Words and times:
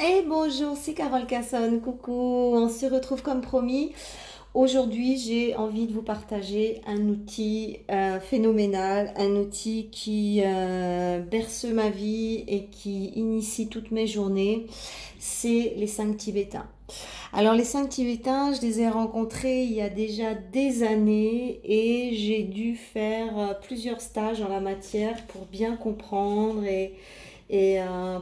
Et 0.00 0.22
bonjour, 0.28 0.76
c'est 0.76 0.94
Carole 0.94 1.26
Casson. 1.26 1.80
Coucou, 1.82 2.12
on 2.12 2.68
se 2.68 2.86
retrouve 2.86 3.20
comme 3.20 3.40
promis. 3.40 3.92
Aujourd'hui, 4.54 5.18
j'ai 5.18 5.56
envie 5.56 5.88
de 5.88 5.92
vous 5.92 6.02
partager 6.02 6.80
un 6.86 7.08
outil 7.08 7.78
euh, 7.90 8.20
phénoménal, 8.20 9.12
un 9.16 9.30
outil 9.30 9.88
qui 9.90 10.40
euh, 10.44 11.18
berce 11.18 11.64
ma 11.64 11.90
vie 11.90 12.44
et 12.46 12.66
qui 12.66 13.06
initie 13.16 13.66
toutes 13.66 13.90
mes 13.90 14.06
journées. 14.06 14.68
C'est 15.18 15.74
les 15.76 15.88
cinq 15.88 16.16
Tibétains. 16.16 16.68
Alors 17.32 17.54
les 17.54 17.64
cinq 17.64 17.88
Tibétains, 17.88 18.52
je 18.52 18.60
les 18.60 18.80
ai 18.80 18.88
rencontrés 18.88 19.64
il 19.64 19.72
y 19.72 19.82
a 19.82 19.90
déjà 19.90 20.32
des 20.34 20.84
années 20.84 21.60
et 21.64 22.14
j'ai 22.14 22.44
dû 22.44 22.76
faire 22.76 23.36
euh, 23.36 23.52
plusieurs 23.66 24.00
stages 24.00 24.42
en 24.42 24.48
la 24.48 24.60
matière 24.60 25.26
pour 25.26 25.46
bien 25.46 25.74
comprendre 25.74 26.62
et, 26.62 26.94
et 27.50 27.78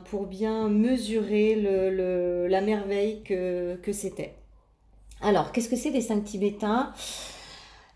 pour 0.07 0.27
bien 0.27 0.69
mesurer 0.69 1.57
le, 1.57 2.47
la 2.47 2.61
merveille 2.61 3.23
que, 3.25 3.77
que 3.77 3.93
c'était. 3.93 4.35
Alors, 5.21 5.53
qu'est-ce 5.53 5.69
que 5.69 5.77
c'est 5.77 5.91
les 5.91 6.01
cinq 6.01 6.25
Tibétains? 6.25 6.93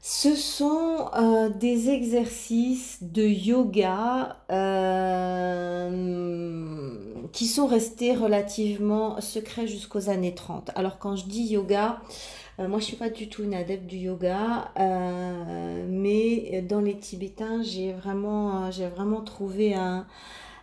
Ce 0.02 0.34
sont 0.34 1.10
euh, 1.14 1.50
des 1.50 1.90
exercices 1.90 3.02
de 3.02 3.22
yoga 3.22 4.38
euh, 4.50 5.90
qui 7.32 7.46
sont 7.46 7.66
restés 7.66 8.14
relativement 8.14 9.20
secrets 9.20 9.66
jusqu'aux 9.66 10.08
années 10.08 10.34
30. 10.34 10.70
Alors, 10.74 10.98
quand 10.98 11.16
je 11.16 11.26
dis 11.26 11.42
yoga, 11.42 12.00
euh, 12.58 12.66
moi, 12.66 12.78
je 12.78 12.84
suis 12.84 12.96
pas 12.96 13.10
du 13.10 13.28
tout 13.28 13.42
une 13.42 13.52
adepte 13.52 13.86
du 13.86 13.98
yoga, 13.98 14.72
mais 15.86 16.62
dans 16.62 16.80
les 16.80 16.96
Tibétains, 16.96 17.62
j'ai 17.62 17.92
vraiment, 17.92 18.70
j'ai 18.70 18.88
vraiment 18.88 19.20
trouvé 19.20 19.74
un, 19.74 20.06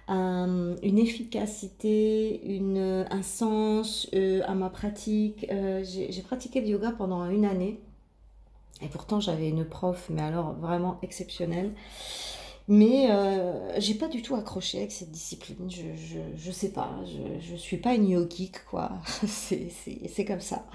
une 0.09 0.97
efficacité, 0.97 2.41
une, 2.45 3.05
un 3.09 3.21
sens 3.23 4.07
euh, 4.13 4.41
à 4.45 4.55
ma 4.55 4.69
pratique. 4.69 5.45
Euh, 5.51 5.83
j'ai 5.83 6.21
pratiqué 6.21 6.61
le 6.61 6.67
yoga 6.67 6.91
pendant 6.91 7.29
une 7.29 7.45
année. 7.45 7.79
Et 8.81 8.87
pourtant, 8.87 9.19
j'avais 9.19 9.49
une 9.49 9.65
prof, 9.65 10.07
mais 10.09 10.21
alors 10.21 10.53
vraiment 10.53 10.99
exceptionnelle. 11.01 11.73
Mais 12.67 13.09
euh, 13.09 13.79
j'ai 13.79 13.93
pas 13.95 14.09
du 14.09 14.21
tout 14.21 14.35
accroché 14.35 14.79
avec 14.79 14.91
cette 14.91 15.11
discipline. 15.11 15.69
Je, 15.69 15.95
je, 15.95 16.19
je 16.35 16.51
sais 16.51 16.71
pas. 16.71 16.91
Je, 17.05 17.39
je 17.51 17.55
suis 17.55 17.77
pas 17.77 17.95
une 17.95 18.09
yogique, 18.09 18.63
quoi. 18.65 18.91
C'est 19.25 20.25
comme 20.25 20.41
ça. 20.41 20.65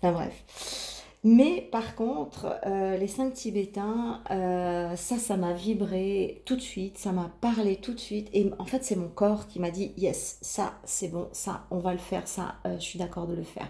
Enfin 0.00 0.12
bref. 0.12 0.95
Mais 1.28 1.68
par 1.72 1.96
contre, 1.96 2.56
euh, 2.66 2.96
les 2.96 3.08
cinq 3.08 3.32
Tibétains, 3.32 4.22
euh, 4.30 4.94
ça, 4.94 5.18
ça 5.18 5.36
m'a 5.36 5.54
vibré 5.54 6.40
tout 6.44 6.54
de 6.54 6.60
suite, 6.60 6.98
ça 6.98 7.10
m'a 7.10 7.32
parlé 7.40 7.78
tout 7.78 7.94
de 7.94 7.98
suite. 7.98 8.28
Et 8.32 8.48
en 8.60 8.64
fait, 8.64 8.84
c'est 8.84 8.94
mon 8.94 9.08
corps 9.08 9.48
qui 9.48 9.58
m'a 9.58 9.72
dit, 9.72 9.90
yes, 9.96 10.38
ça, 10.40 10.74
c'est 10.84 11.08
bon, 11.08 11.28
ça, 11.32 11.66
on 11.72 11.78
va 11.78 11.90
le 11.90 11.98
faire, 11.98 12.28
ça, 12.28 12.54
euh, 12.64 12.76
je 12.78 12.84
suis 12.84 13.00
d'accord 13.00 13.26
de 13.26 13.34
le 13.34 13.42
faire. 13.42 13.68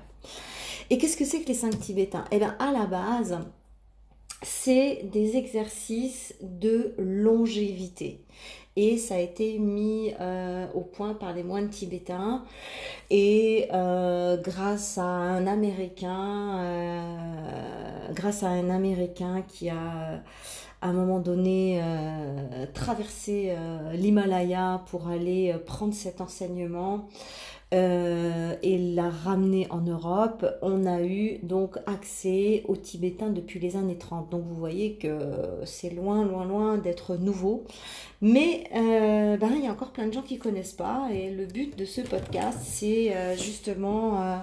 Et 0.90 0.98
qu'est-ce 0.98 1.16
que 1.16 1.24
c'est 1.24 1.40
que 1.40 1.48
les 1.48 1.54
cinq 1.54 1.80
Tibétains? 1.80 2.26
Eh 2.30 2.36
bien, 2.36 2.56
à 2.58 2.72
la 2.72 2.84
base, 2.84 3.38
c'est 4.42 5.08
des 5.10 5.38
exercices 5.38 6.34
de 6.42 6.94
longévité 6.98 8.26
et 8.76 8.98
ça 8.98 9.14
a 9.14 9.18
été 9.18 9.58
mis 9.58 10.12
euh, 10.20 10.66
au 10.74 10.82
point 10.82 11.14
par 11.14 11.32
les 11.32 11.42
moines 11.42 11.70
tibétains 11.70 12.44
et 13.10 13.68
euh, 13.72 14.36
grâce 14.36 14.98
à 14.98 15.04
un 15.04 15.46
américain 15.46 16.58
euh, 16.58 18.12
grâce 18.12 18.42
à 18.42 18.48
un 18.48 18.68
américain 18.68 19.42
qui 19.48 19.70
a 19.70 20.22
à 20.82 20.88
un 20.88 20.92
moment 20.92 21.20
donné 21.20 21.82
traversé 22.74 23.56
l'Himalaya 23.94 24.82
pour 24.90 25.08
aller 25.08 25.54
prendre 25.64 25.94
cet 25.94 26.20
enseignement 26.20 27.08
et 27.72 28.92
l'a 28.94 29.08
ramené 29.08 29.66
en 29.70 29.80
Europe, 29.80 30.46
on 30.60 30.84
a 30.86 31.02
eu 31.02 31.38
donc 31.42 31.78
accès 31.86 32.62
aux 32.68 32.76
Tibétains 32.76 33.30
depuis 33.30 33.58
les 33.58 33.76
années 33.76 33.96
30. 33.96 34.30
Donc 34.30 34.44
vous 34.44 34.54
voyez 34.54 34.96
que 34.96 35.18
c'est 35.64 35.90
loin, 35.90 36.24
loin, 36.24 36.44
loin 36.44 36.76
d'être 36.76 37.16
nouveau. 37.16 37.64
Mais 38.22 38.64
euh, 38.74 39.36
ben, 39.36 39.52
il 39.54 39.64
y 39.64 39.66
a 39.66 39.72
encore 39.72 39.92
plein 39.92 40.06
de 40.06 40.12
gens 40.12 40.22
qui 40.22 40.38
connaissent 40.38 40.72
pas. 40.72 41.08
Et 41.12 41.30
le 41.30 41.46
but 41.46 41.76
de 41.76 41.84
ce 41.84 42.00
podcast, 42.00 42.58
c'est 42.62 43.14
euh, 43.14 43.36
justement 43.36 44.42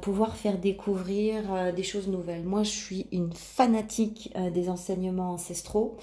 pouvoir 0.00 0.36
faire 0.36 0.56
découvrir 0.56 1.72
des 1.74 1.82
choses 1.82 2.08
nouvelles. 2.08 2.44
Moi, 2.44 2.62
je 2.62 2.70
suis 2.70 3.06
une 3.12 3.32
fanatique 3.32 4.32
des 4.54 4.70
enseignements 4.70 5.32
ancestraux 5.32 5.98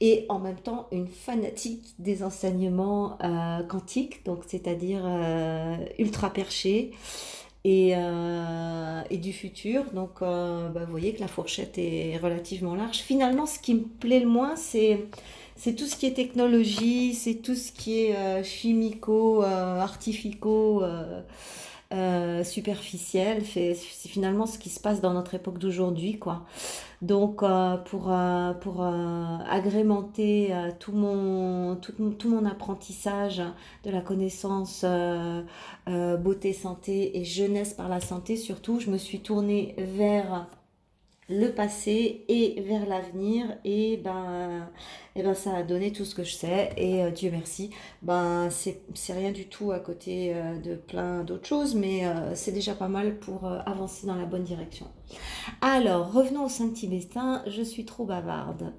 et 0.00 0.24
en 0.28 0.38
même 0.38 0.56
temps 0.56 0.88
une 0.92 1.08
fanatique 1.08 1.94
des 1.98 2.22
enseignements 2.22 3.18
euh, 3.22 3.62
quantiques, 3.64 4.24
donc 4.24 4.44
c'est-à-dire 4.46 5.02
euh, 5.04 5.76
ultra 5.98 6.30
perchés 6.32 6.92
et, 7.64 7.92
euh, 7.94 9.02
et, 9.10 9.18
du 9.18 9.34
futur. 9.34 9.84
Donc 9.92 10.20
bah, 10.20 10.70
vous 10.74 10.90
voyez 10.90 11.14
que 11.14 11.20
la 11.20 11.28
fourchette 11.28 11.76
est 11.76 12.16
relativement 12.16 12.74
large. 12.74 12.98
Finalement, 12.98 13.44
ce 13.44 13.58
qui 13.58 13.74
me 13.74 13.84
plaît 13.84 14.20
le 14.20 14.28
moins, 14.28 14.56
c'est 14.56 15.04
c'est 15.60 15.74
tout 15.74 15.86
ce 15.86 15.94
qui 15.94 16.06
est 16.06 16.14
technologie, 16.14 17.14
c'est 17.14 17.36
tout 17.36 17.54
ce 17.54 17.70
qui 17.70 18.00
est 18.00 18.42
chimico, 18.42 19.42
artifico. 19.42 20.82
Euh, 21.92 22.44
superficielle, 22.44 23.44
c'est 23.44 23.74
finalement 23.74 24.46
ce 24.46 24.60
qui 24.60 24.68
se 24.68 24.78
passe 24.78 25.00
dans 25.00 25.12
notre 25.12 25.34
époque 25.34 25.58
d'aujourd'hui, 25.58 26.20
quoi. 26.20 26.46
Donc, 27.02 27.42
euh, 27.42 27.78
pour, 27.78 28.12
euh, 28.12 28.52
agrémenter 29.50 30.54
tout, 30.78 30.92
mon, 30.92 31.74
tout, 31.74 32.28
mon 32.28 32.46
apprentissage 32.46 33.42
de 33.82 33.90
la 33.90 34.02
connaissance 34.02 34.84
beauté, 35.88 36.52
santé 36.52 37.18
et 37.18 37.24
jeunesse 37.24 37.74
par 37.74 37.88
la 37.88 38.00
santé, 38.00 38.36
surtout, 38.36 38.78
je 38.78 38.88
me 38.88 38.96
suis 38.96 39.18
tournée 39.18 39.74
vers 39.76 40.46
le 41.30 41.52
passé 41.52 42.24
et 42.28 42.60
vers 42.62 42.86
l'avenir 42.86 43.46
et 43.64 43.96
ben 43.98 44.68
et 45.14 45.22
ben 45.22 45.34
ça 45.34 45.54
a 45.56 45.62
donné 45.62 45.92
tout 45.92 46.04
ce 46.04 46.14
que 46.14 46.24
je 46.24 46.34
sais 46.34 46.70
et 46.76 47.04
euh, 47.04 47.10
Dieu 47.10 47.30
merci. 47.30 47.70
Ben 48.02 48.48
c'est 48.50 49.12
rien 49.12 49.30
du 49.30 49.46
tout 49.46 49.70
à 49.70 49.78
côté 49.78 50.32
euh, 50.34 50.58
de 50.58 50.74
plein 50.74 51.22
d'autres 51.22 51.46
choses 51.46 51.76
mais 51.76 52.04
euh, 52.04 52.34
c'est 52.34 52.50
déjà 52.50 52.74
pas 52.74 52.88
mal 52.88 53.16
pour 53.18 53.46
avancer 53.46 54.08
dans 54.08 54.16
la 54.16 54.24
bonne 54.24 54.42
direction. 54.42 54.86
Alors 55.60 56.12
revenons 56.12 56.46
aux 56.46 56.50
cinq 56.50 56.74
tibétains 56.74 57.44
je 57.46 57.62
suis 57.62 57.84
trop 57.84 58.04
bavarde. 58.04 58.72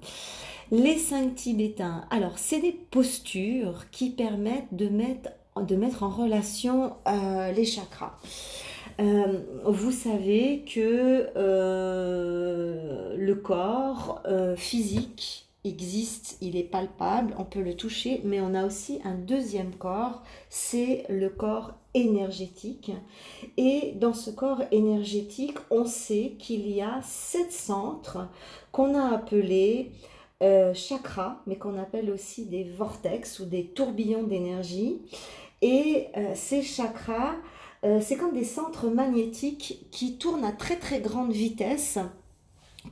Les 0.70 0.98
cinq 0.98 1.34
tibétains 1.34 2.04
alors 2.10 2.38
c'est 2.38 2.60
des 2.60 2.72
postures 2.72 3.90
qui 3.90 4.10
permettent 4.10 4.72
de 4.74 4.88
mettre 4.88 5.30
de 5.56 5.76
mettre 5.76 6.02
en 6.02 6.08
relation 6.08 6.94
les 7.54 7.64
chakras 7.66 8.18
euh, 9.00 9.40
vous 9.64 9.92
savez 9.92 10.64
que 10.66 11.28
euh, 11.36 13.16
le 13.16 13.34
corps 13.34 14.22
euh, 14.26 14.56
physique 14.56 15.48
existe, 15.64 16.38
il 16.40 16.56
est 16.56 16.64
palpable, 16.64 17.34
on 17.38 17.44
peut 17.44 17.62
le 17.62 17.74
toucher, 17.74 18.20
mais 18.24 18.40
on 18.40 18.54
a 18.54 18.66
aussi 18.66 19.00
un 19.04 19.14
deuxième 19.14 19.74
corps, 19.76 20.22
c'est 20.50 21.04
le 21.08 21.28
corps 21.28 21.74
énergétique. 21.94 22.90
Et 23.56 23.92
dans 23.96 24.14
ce 24.14 24.30
corps 24.30 24.62
énergétique, 24.72 25.58
on 25.70 25.84
sait 25.84 26.34
qu'il 26.38 26.68
y 26.68 26.82
a 26.82 27.00
sept 27.02 27.52
centres 27.52 28.28
qu'on 28.72 28.94
a 28.96 29.14
appelés 29.14 29.92
chakras, 30.74 31.36
mais 31.46 31.54
qu'on 31.54 31.78
appelle 31.78 32.10
aussi 32.10 32.46
des 32.46 32.64
vortex 32.64 33.38
ou 33.38 33.44
des 33.44 33.66
tourbillons 33.66 34.24
d'énergie. 34.24 35.00
Et 35.60 36.08
ces 36.34 36.62
chakras 36.62 37.36
euh, 37.84 38.00
c'est 38.00 38.16
comme 38.16 38.32
des 38.32 38.44
centres 38.44 38.88
magnétiques 38.88 39.86
qui 39.90 40.16
tournent 40.16 40.44
à 40.44 40.52
très 40.52 40.76
très 40.76 41.00
grande 41.00 41.32
vitesse 41.32 41.98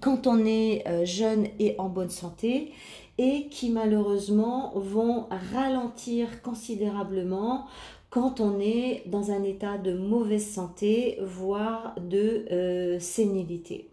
quand 0.00 0.26
on 0.26 0.44
est 0.44 0.86
euh, 0.88 1.04
jeune 1.04 1.46
et 1.58 1.74
en 1.78 1.88
bonne 1.88 2.10
santé 2.10 2.72
et 3.18 3.48
qui 3.48 3.70
malheureusement 3.70 4.72
vont 4.74 5.26
ralentir 5.52 6.42
considérablement 6.42 7.66
quand 8.08 8.40
on 8.40 8.58
est 8.58 9.04
dans 9.06 9.30
un 9.30 9.44
état 9.44 9.78
de 9.78 9.92
mauvaise 9.92 10.46
santé, 10.46 11.18
voire 11.22 11.94
de 12.00 12.46
euh, 12.50 12.98
sénilité. 12.98 13.88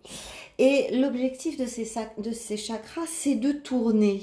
Et 0.59 0.88
l'objectif 0.97 1.55
de 1.55 1.67
ces, 1.67 1.88
de 2.17 2.31
ces 2.31 2.57
chakras, 2.57 3.05
c'est 3.05 3.35
de 3.35 3.51
tourner. 3.51 4.21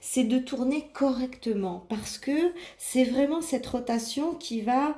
C'est 0.00 0.24
de 0.24 0.38
tourner 0.38 0.88
correctement 0.92 1.86
parce 1.88 2.18
que 2.18 2.52
c'est 2.78 3.04
vraiment 3.04 3.40
cette 3.40 3.66
rotation 3.66 4.34
qui 4.34 4.60
va 4.60 4.96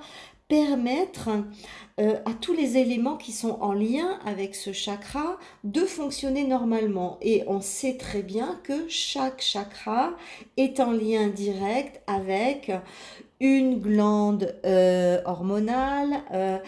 permettre 0.50 1.30
euh, 2.00 2.16
à 2.24 2.32
tous 2.32 2.52
les 2.52 2.76
éléments 2.76 3.16
qui 3.16 3.30
sont 3.30 3.58
en 3.60 3.72
lien 3.72 4.18
avec 4.26 4.54
ce 4.54 4.72
chakra 4.72 5.38
de 5.62 5.80
fonctionner 5.80 6.44
normalement. 6.44 7.18
Et 7.22 7.44
on 7.46 7.60
sait 7.60 7.96
très 7.96 8.22
bien 8.22 8.60
que 8.64 8.88
chaque 8.88 9.40
chakra 9.40 10.10
est 10.56 10.80
en 10.80 10.90
lien 10.90 11.28
direct 11.28 12.02
avec 12.08 12.72
une 13.38 13.78
glande 13.78 14.54
euh, 14.66 15.22
hormonale, 15.24 16.22
euh, 16.34 16.58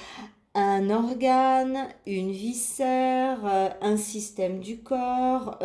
un 0.55 0.91
organe, 0.91 1.89
une 2.07 2.31
viscère, 2.31 3.75
un 3.81 3.97
système 3.97 4.61
du 4.61 4.77
corps, 4.81 5.59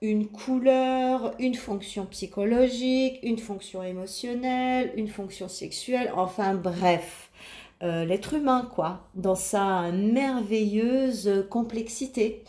une 0.00 0.28
couleur, 0.28 1.34
une 1.40 1.56
fonction 1.56 2.06
psychologique, 2.06 3.18
une 3.24 3.38
fonction 3.38 3.82
émotionnelle, 3.82 4.92
une 4.94 5.08
fonction 5.08 5.48
sexuelle, 5.48 6.12
enfin 6.14 6.54
bref, 6.54 7.29
euh, 7.82 8.04
l'être 8.04 8.34
humain 8.34 8.68
quoi, 8.74 9.08
dans 9.14 9.34
sa 9.34 9.90
merveilleuse 9.92 11.46
complexité. 11.50 12.44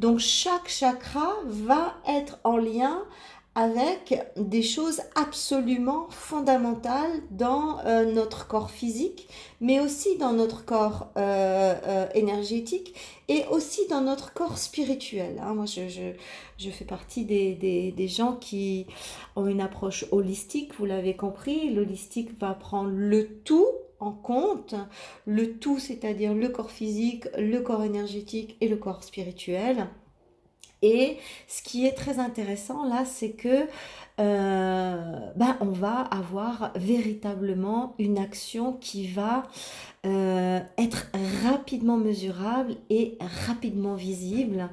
Donc 0.00 0.18
chaque 0.18 0.68
chakra 0.68 1.32
va 1.46 1.94
être 2.06 2.38
en 2.44 2.56
lien 2.56 3.02
avec 3.56 4.22
des 4.36 4.62
choses 4.62 5.00
absolument 5.14 6.08
fondamentales 6.10 7.22
dans 7.30 7.78
euh, 7.86 8.12
notre 8.12 8.46
corps 8.46 8.70
physique, 8.70 9.28
mais 9.62 9.80
aussi 9.80 10.18
dans 10.18 10.34
notre 10.34 10.66
corps 10.66 11.08
euh, 11.16 11.74
euh, 11.86 12.06
énergétique 12.14 12.94
et 13.28 13.44
aussi 13.50 13.88
dans 13.88 14.02
notre 14.02 14.34
corps 14.34 14.58
spirituel. 14.58 15.40
Hein. 15.42 15.54
Moi, 15.54 15.64
je, 15.64 15.88
je, 15.88 16.12
je, 16.58 16.68
fais 16.68 16.84
partie 16.84 17.24
des, 17.24 17.54
des, 17.54 17.92
des, 17.92 18.08
gens 18.08 18.34
qui 18.34 18.86
ont 19.36 19.46
une 19.46 19.62
approche 19.62 20.04
holistique, 20.12 20.74
vous 20.78 20.84
l'avez 20.84 21.16
compris. 21.16 21.72
L'holistique 21.72 22.38
va 22.38 22.52
prendre 22.52 22.90
le 22.92 23.26
tout 23.26 23.66
en 24.00 24.12
compte, 24.12 24.74
le 25.24 25.58
tout, 25.58 25.78
c'est-à-dire 25.78 26.34
le 26.34 26.48
corps 26.48 26.70
physique, 26.70 27.26
le 27.38 27.60
corps 27.60 27.84
énergétique 27.84 28.56
et 28.60 28.68
le 28.68 28.76
corps 28.76 29.04
spirituel. 29.04 29.88
Et 30.86 31.16
ce 31.48 31.62
qui 31.62 31.84
est 31.84 31.94
très 31.94 32.20
intéressant 32.20 32.84
là, 32.88 33.04
c'est 33.04 33.32
que 33.32 33.66
euh, 34.20 35.30
ben, 35.34 35.56
on 35.60 35.72
va 35.72 36.00
avoir 36.00 36.70
véritablement 36.76 37.94
une 37.98 38.18
action 38.18 38.72
qui 38.72 39.08
va 39.08 39.42
euh, 40.06 40.60
être 40.78 41.10
rapidement 41.44 41.96
mesurable 41.96 42.76
et 42.88 43.18
rapidement 43.48 43.96
visible. 43.96 44.70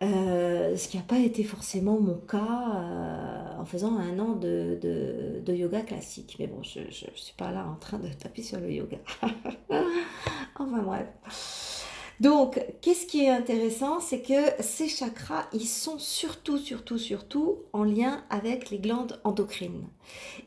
Euh, 0.00 0.76
ce 0.76 0.86
qui 0.86 0.96
n'a 0.96 1.02
pas 1.02 1.18
été 1.18 1.42
forcément 1.42 1.98
mon 1.98 2.14
cas 2.14 3.56
en 3.58 3.64
faisant 3.64 3.98
un 3.98 4.16
an 4.20 4.36
de, 4.36 4.78
de, 4.80 5.42
de, 5.44 5.54
yoga 5.54 5.80
classique. 5.80 6.36
Mais 6.38 6.46
bon, 6.46 6.62
je 6.62 6.78
ne 6.78 7.16
suis 7.16 7.34
pas 7.36 7.50
là 7.50 7.66
en 7.68 7.74
train 7.74 7.98
de 7.98 8.06
taper 8.06 8.44
sur 8.44 8.60
le 8.60 8.70
yoga. 8.70 8.98
enfin 10.54 10.82
bref. 10.82 11.77
Donc, 12.20 12.60
qu'est-ce 12.80 13.06
qui 13.06 13.24
est 13.24 13.30
intéressant, 13.30 14.00
c'est 14.00 14.22
que 14.22 14.62
ces 14.62 14.88
chakras, 14.88 15.46
ils 15.52 15.68
sont 15.68 15.98
surtout, 15.98 16.58
surtout, 16.58 16.98
surtout 16.98 17.58
en 17.72 17.84
lien 17.84 18.24
avec 18.28 18.70
les 18.70 18.78
glandes 18.78 19.20
endocrines. 19.24 19.86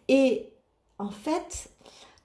Et 0.07 0.49
en 0.99 1.11
fait, 1.11 1.69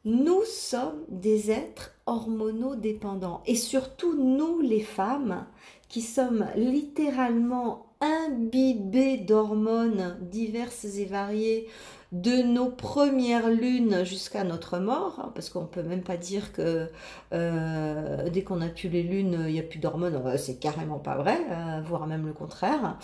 nous 0.04 0.42
sommes 0.44 1.04
des 1.08 1.50
êtres 1.50 1.92
hormonodépendants. 2.06 3.42
Et 3.46 3.56
surtout, 3.56 4.14
nous, 4.16 4.60
les 4.60 4.82
femmes, 4.82 5.46
qui 5.88 6.02
sommes 6.02 6.46
littéralement 6.56 7.86
imbibées 8.00 9.16
d'hormones 9.16 10.18
diverses 10.22 10.84
et 10.84 11.06
variées 11.06 11.68
de 12.12 12.42
nos 12.42 12.70
premières 12.70 13.48
lunes 13.48 14.04
jusqu'à 14.04 14.44
notre 14.44 14.78
mort, 14.78 15.16
hein, 15.18 15.32
parce 15.34 15.50
qu'on 15.50 15.66
peut 15.66 15.82
même 15.82 16.02
pas 16.02 16.16
dire 16.16 16.52
que 16.52 16.88
euh, 17.32 18.30
dès 18.30 18.42
qu'on 18.42 18.60
a 18.60 18.68
plus 18.68 18.88
les 18.88 19.02
lunes, 19.02 19.44
il 19.48 19.54
n'y 19.54 19.60
a 19.60 19.64
plus 19.64 19.80
d'hormones, 19.80 20.20
euh, 20.24 20.36
c'est 20.36 20.56
carrément 20.56 20.98
pas 20.98 21.16
vrai, 21.16 21.38
euh, 21.50 21.80
voire 21.84 22.06
même 22.06 22.26
le 22.26 22.32
contraire. 22.32 22.96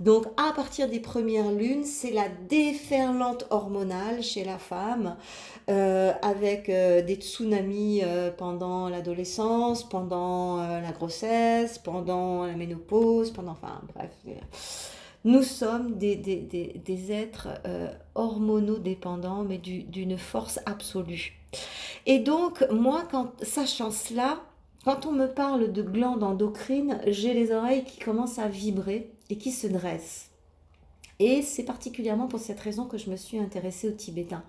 Donc 0.00 0.26
à 0.38 0.52
partir 0.54 0.88
des 0.88 1.00
premières 1.00 1.52
lunes, 1.52 1.84
c'est 1.84 2.12
la 2.12 2.28
déferlante 2.48 3.46
hormonale 3.50 4.22
chez 4.22 4.44
la 4.44 4.58
femme, 4.58 5.16
avec 5.68 6.66
des 6.66 7.16
tsunamis 7.16 8.02
pendant 8.36 8.88
l'adolescence, 8.88 9.88
pendant 9.88 10.58
la 10.58 10.92
grossesse, 10.92 11.78
pendant 11.78 12.46
la 12.46 12.54
ménopause, 12.54 13.30
pendant, 13.32 13.52
enfin 13.52 13.80
bref. 13.94 14.10
Nous 15.26 15.42
sommes 15.42 15.98
des, 15.98 17.10
êtres 17.10 17.48
euh, 17.66 17.92
hormonodépendants, 18.14 19.42
mais 19.42 19.58
d'une 19.58 20.18
force 20.18 20.60
absolue. 20.66 21.32
Et 22.06 22.20
donc, 22.20 22.64
moi, 22.70 23.02
sachant 23.42 23.90
cela, 23.90 24.40
quand 24.84 25.04
on 25.04 25.10
me 25.10 25.26
parle 25.26 25.72
de 25.72 25.82
glandes 25.82 26.22
endocrines, 26.22 27.00
j'ai 27.08 27.34
les 27.34 27.50
oreilles 27.50 27.82
qui 27.82 27.98
commencent 27.98 28.38
à 28.38 28.46
vibrer 28.46 29.10
et 29.28 29.36
qui 29.36 29.50
se 29.50 29.66
dressent. 29.66 30.30
Et 31.18 31.42
c'est 31.42 31.64
particulièrement 31.64 32.28
pour 32.28 32.38
cette 32.38 32.60
raison 32.60 32.84
que 32.84 32.96
je 32.96 33.10
me 33.10 33.16
suis 33.16 33.40
intéressée 33.40 33.88
au 33.88 33.92
tibétain. 33.92 34.44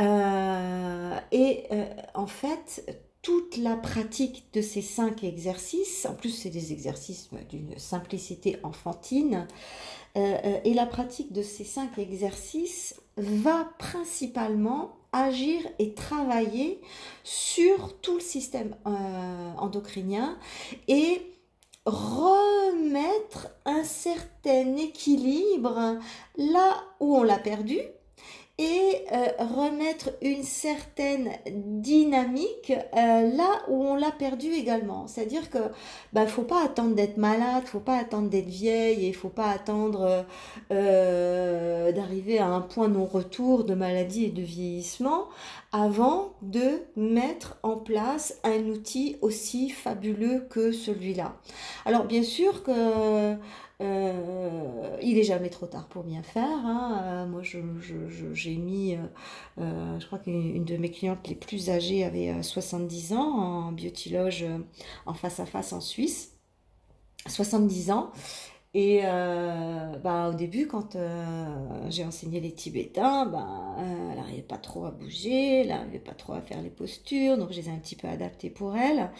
Euh, 0.00 1.16
et 1.30 1.66
euh, 1.70 1.84
en 2.14 2.26
fait, 2.26 3.00
toute 3.24 3.56
la 3.56 3.74
pratique 3.74 4.44
de 4.52 4.60
ces 4.60 4.82
cinq 4.82 5.24
exercices, 5.24 6.06
en 6.06 6.14
plus 6.14 6.28
c'est 6.28 6.50
des 6.50 6.72
exercices 6.72 7.30
d'une 7.48 7.76
simplicité 7.78 8.58
enfantine, 8.62 9.48
euh, 10.16 10.36
euh, 10.44 10.60
et 10.62 10.74
la 10.74 10.84
pratique 10.84 11.32
de 11.32 11.42
ces 11.42 11.64
cinq 11.64 11.98
exercices 11.98 13.00
va 13.16 13.68
principalement 13.78 14.96
agir 15.12 15.62
et 15.78 15.94
travailler 15.94 16.82
sur 17.22 17.98
tout 18.00 18.16
le 18.16 18.20
système 18.20 18.76
euh, 18.86 19.52
endocrinien 19.56 20.38
et 20.86 21.22
remettre 21.86 23.48
un 23.64 23.84
certain 23.84 24.76
équilibre 24.76 25.98
là 26.36 26.84
où 27.00 27.16
on 27.16 27.22
l'a 27.22 27.38
perdu 27.38 27.78
et 28.56 29.04
euh, 29.12 29.26
remettre 29.40 30.10
une 30.22 30.44
certaine 30.44 31.30
dynamique 31.48 32.70
euh, 32.70 33.36
là 33.36 33.62
où 33.66 33.82
on 33.84 33.96
l'a 33.96 34.12
perdu 34.12 34.46
également. 34.52 35.08
C'est-à-dire 35.08 35.50
que 35.50 35.58
bah 36.12 36.28
faut 36.28 36.42
pas 36.42 36.62
attendre 36.62 36.94
d'être 36.94 37.16
malade, 37.16 37.64
faut 37.66 37.80
pas 37.80 37.96
attendre 37.96 38.28
d'être 38.28 38.48
vieille 38.48 39.06
et 39.06 39.12
faut 39.12 39.28
pas 39.28 39.50
attendre 39.50 40.24
euh, 40.70 41.90
d'arriver 41.90 42.38
à 42.38 42.46
un 42.46 42.60
point 42.60 42.86
non 42.86 43.06
retour 43.06 43.64
de 43.64 43.74
maladie 43.74 44.26
et 44.26 44.30
de 44.30 44.42
vieillissement 44.42 45.24
avant 45.72 46.34
de 46.42 46.82
mettre 46.94 47.56
en 47.64 47.76
place 47.76 48.38
un 48.44 48.66
outil 48.66 49.16
aussi 49.20 49.70
fabuleux 49.70 50.46
que 50.48 50.70
celui-là. 50.70 51.34
Alors 51.86 52.04
bien 52.04 52.22
sûr 52.22 52.62
que 52.62 53.36
euh, 53.80 54.96
il 55.02 55.18
est 55.18 55.24
jamais 55.24 55.50
trop 55.50 55.66
tard 55.66 55.88
pour 55.88 56.04
bien 56.04 56.22
faire. 56.22 56.44
Hein. 56.64 57.02
Euh, 57.04 57.26
moi, 57.26 57.42
j'ai 57.42 58.56
mis, 58.56 58.96
euh, 59.58 59.98
je 59.98 60.06
crois 60.06 60.18
qu'une 60.18 60.64
de 60.64 60.76
mes 60.76 60.90
clientes 60.90 61.26
les 61.28 61.34
plus 61.34 61.70
âgées 61.70 62.04
avait 62.04 62.42
70 62.42 63.12
ans 63.14 63.18
en 63.18 63.72
biotiloge 63.72 64.44
en 65.06 65.14
face 65.14 65.40
à 65.40 65.46
face 65.46 65.72
en 65.72 65.80
Suisse. 65.80 66.32
70 67.26 67.90
ans. 67.90 68.12
Et 68.76 69.02
bah, 70.02 70.30
au 70.30 70.34
début, 70.34 70.66
quand 70.66 70.96
j'ai 71.88 72.04
enseigné 72.04 72.40
les 72.40 72.52
Tibétains, 72.52 73.26
bah, 73.26 73.76
elle 73.78 74.16
n'arrivait 74.16 74.42
pas 74.42 74.58
trop 74.58 74.84
à 74.84 74.90
bouger, 74.90 75.60
elle 75.60 75.68
n'arrivait 75.68 76.00
pas 76.00 76.12
trop 76.12 76.32
à 76.32 76.40
faire 76.40 76.60
les 76.60 76.70
postures, 76.70 77.38
donc 77.38 77.52
je 77.52 77.60
les 77.60 77.68
ai 77.68 77.72
un 77.72 77.78
petit 77.78 77.96
peu 77.96 78.08
adaptées 78.08 78.50
pour 78.50 78.76
elle. 78.76 79.10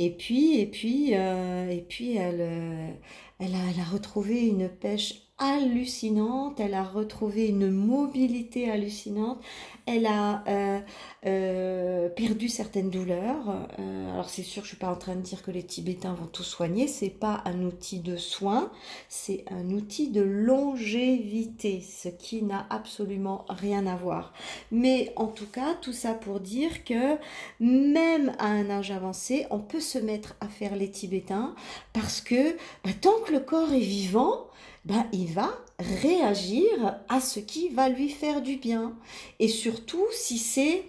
Et 0.00 0.10
puis, 0.10 0.58
et 0.60 0.66
puis, 0.66 1.12
et 1.12 1.84
puis 1.88 2.16
elle, 2.16 2.96
elle 3.40 3.54
a, 3.54 3.84
retrouvé 3.84 4.46
une 4.46 4.68
pêche 4.68 5.29
hallucinante, 5.40 6.60
elle 6.60 6.74
a 6.74 6.84
retrouvé 6.84 7.48
une 7.48 7.70
mobilité 7.70 8.70
hallucinante, 8.70 9.40
elle 9.86 10.04
a 10.06 10.44
euh, 10.46 10.80
euh, 11.26 12.08
perdu 12.10 12.48
certaines 12.48 12.90
douleurs. 12.90 13.66
Euh, 13.78 14.12
alors 14.12 14.28
c'est 14.28 14.42
sûr, 14.42 14.62
je 14.62 14.68
suis 14.68 14.76
pas 14.76 14.90
en 14.90 14.96
train 14.96 15.16
de 15.16 15.22
dire 15.22 15.42
que 15.42 15.50
les 15.50 15.62
Tibétains 15.62 16.12
vont 16.12 16.26
tout 16.26 16.42
soigner, 16.42 16.86
c'est 16.86 17.08
pas 17.08 17.42
un 17.46 17.62
outil 17.62 18.00
de 18.00 18.16
soin, 18.16 18.70
c'est 19.08 19.44
un 19.50 19.70
outil 19.70 20.10
de 20.10 20.20
longévité, 20.20 21.80
ce 21.80 22.08
qui 22.08 22.42
n'a 22.42 22.66
absolument 22.68 23.46
rien 23.48 23.86
à 23.86 23.96
voir. 23.96 24.34
Mais 24.70 25.10
en 25.16 25.26
tout 25.26 25.48
cas, 25.48 25.74
tout 25.80 25.94
ça 25.94 26.12
pour 26.12 26.40
dire 26.40 26.84
que 26.84 27.16
même 27.60 28.32
à 28.38 28.46
un 28.46 28.68
âge 28.68 28.90
avancé, 28.90 29.46
on 29.50 29.58
peut 29.58 29.80
se 29.80 29.98
mettre 29.98 30.36
à 30.40 30.48
faire 30.48 30.76
les 30.76 30.90
Tibétains 30.90 31.54
parce 31.94 32.20
que 32.20 32.52
bah, 32.84 32.90
tant 33.00 33.18
que 33.26 33.32
le 33.32 33.40
corps 33.40 33.72
est 33.72 33.80
vivant, 33.80 34.46
ben, 34.84 35.06
il 35.12 35.26
va 35.32 35.50
réagir 35.78 36.98
à 37.08 37.20
ce 37.20 37.40
qui 37.40 37.68
va 37.68 37.88
lui 37.88 38.08
faire 38.08 38.40
du 38.40 38.56
bien. 38.56 38.94
Et 39.38 39.48
surtout 39.48 40.06
si 40.10 40.38
c'est 40.38 40.84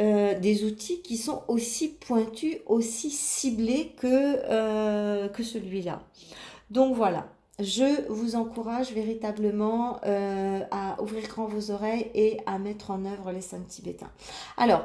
euh, 0.00 0.38
des 0.38 0.64
outils 0.64 1.02
qui 1.02 1.16
sont 1.16 1.42
aussi 1.48 1.88
pointus, 1.88 2.56
aussi 2.66 3.10
ciblés 3.10 3.94
que, 3.98 4.06
euh, 4.06 5.28
celui-là. 5.42 6.02
Donc 6.70 6.96
voilà, 6.96 7.28
je 7.60 8.10
vous 8.10 8.34
encourage 8.34 8.92
véritablement 8.92 10.00
euh, 10.04 10.60
à 10.70 11.00
ouvrir 11.00 11.28
grand 11.28 11.46
vos 11.46 11.70
oreilles 11.70 12.10
et 12.14 12.38
à 12.46 12.58
mettre 12.58 12.90
en 12.90 13.04
œuvre 13.04 13.30
les 13.32 13.40
cinq 13.40 13.66
tibétains. 13.68 14.10
Alors, 14.56 14.84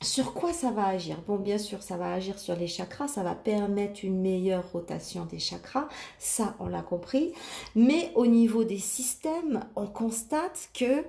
sur 0.00 0.32
quoi 0.32 0.52
ça 0.52 0.70
va 0.70 0.86
agir? 0.86 1.16
Bon, 1.26 1.38
bien 1.38 1.58
sûr, 1.58 1.82
ça 1.82 1.96
va 1.96 2.12
agir 2.12 2.38
sur 2.38 2.54
les 2.54 2.68
chakras, 2.68 3.08
ça 3.08 3.24
va 3.24 3.34
permettre 3.34 4.04
une 4.04 4.20
meilleure 4.20 4.70
rotation 4.70 5.24
des 5.24 5.40
chakras, 5.40 5.88
ça 6.20 6.54
on 6.60 6.66
l'a 6.66 6.82
compris. 6.82 7.32
Mais 7.74 8.12
au 8.14 8.26
niveau 8.26 8.62
des 8.62 8.78
systèmes, 8.78 9.64
on 9.74 9.86
constate 9.86 10.70
que 10.72 11.04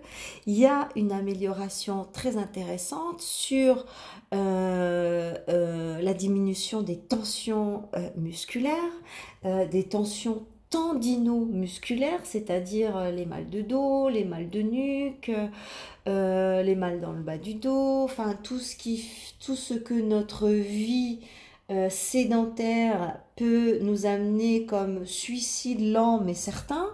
il 0.48 0.58
y 0.58 0.66
a 0.66 0.90
une 0.96 1.12
amélioration 1.12 2.08
très 2.12 2.38
intéressante 2.38 3.22
sur 3.22 3.86
euh, 4.34 5.36
euh, 5.50 6.02
la 6.02 6.14
diminution 6.16 6.82
des 6.82 6.98
tensions 6.98 7.90
euh, 7.96 8.10
musculaires, 8.16 8.76
des 9.44 9.84
tensions 9.84 10.46
tendino-musculaires, 10.70 12.22
c'est-à-dire 12.24 13.12
les 13.12 13.26
mal 13.26 13.50
de 13.50 13.62
dos, 13.62 14.10
les 14.10 14.26
mal 14.26 14.50
de 14.50 14.62
nuque, 14.62 15.32
euh, 16.10 16.64
les 16.64 16.76
mal 16.76 17.02
dans 17.02 17.12
le 17.12 17.22
bas 17.22 17.38
du 17.38 17.54
dos, 17.54 18.04
enfin 18.04 18.36
tout 18.42 18.58
ce, 18.58 18.76
qui, 18.76 19.06
tout 19.46 19.56
ce 19.56 19.76
que 19.76 19.94
notre 19.94 20.48
vie 20.50 21.20
euh, 21.70 21.90
sédentaire 21.90 23.20
peut 23.36 23.80
nous 23.82 24.06
amener 24.08 24.66
comme 24.66 25.06
suicide 25.06 25.82
lent 25.92 26.20
mais 26.20 26.34
certain, 26.34 26.88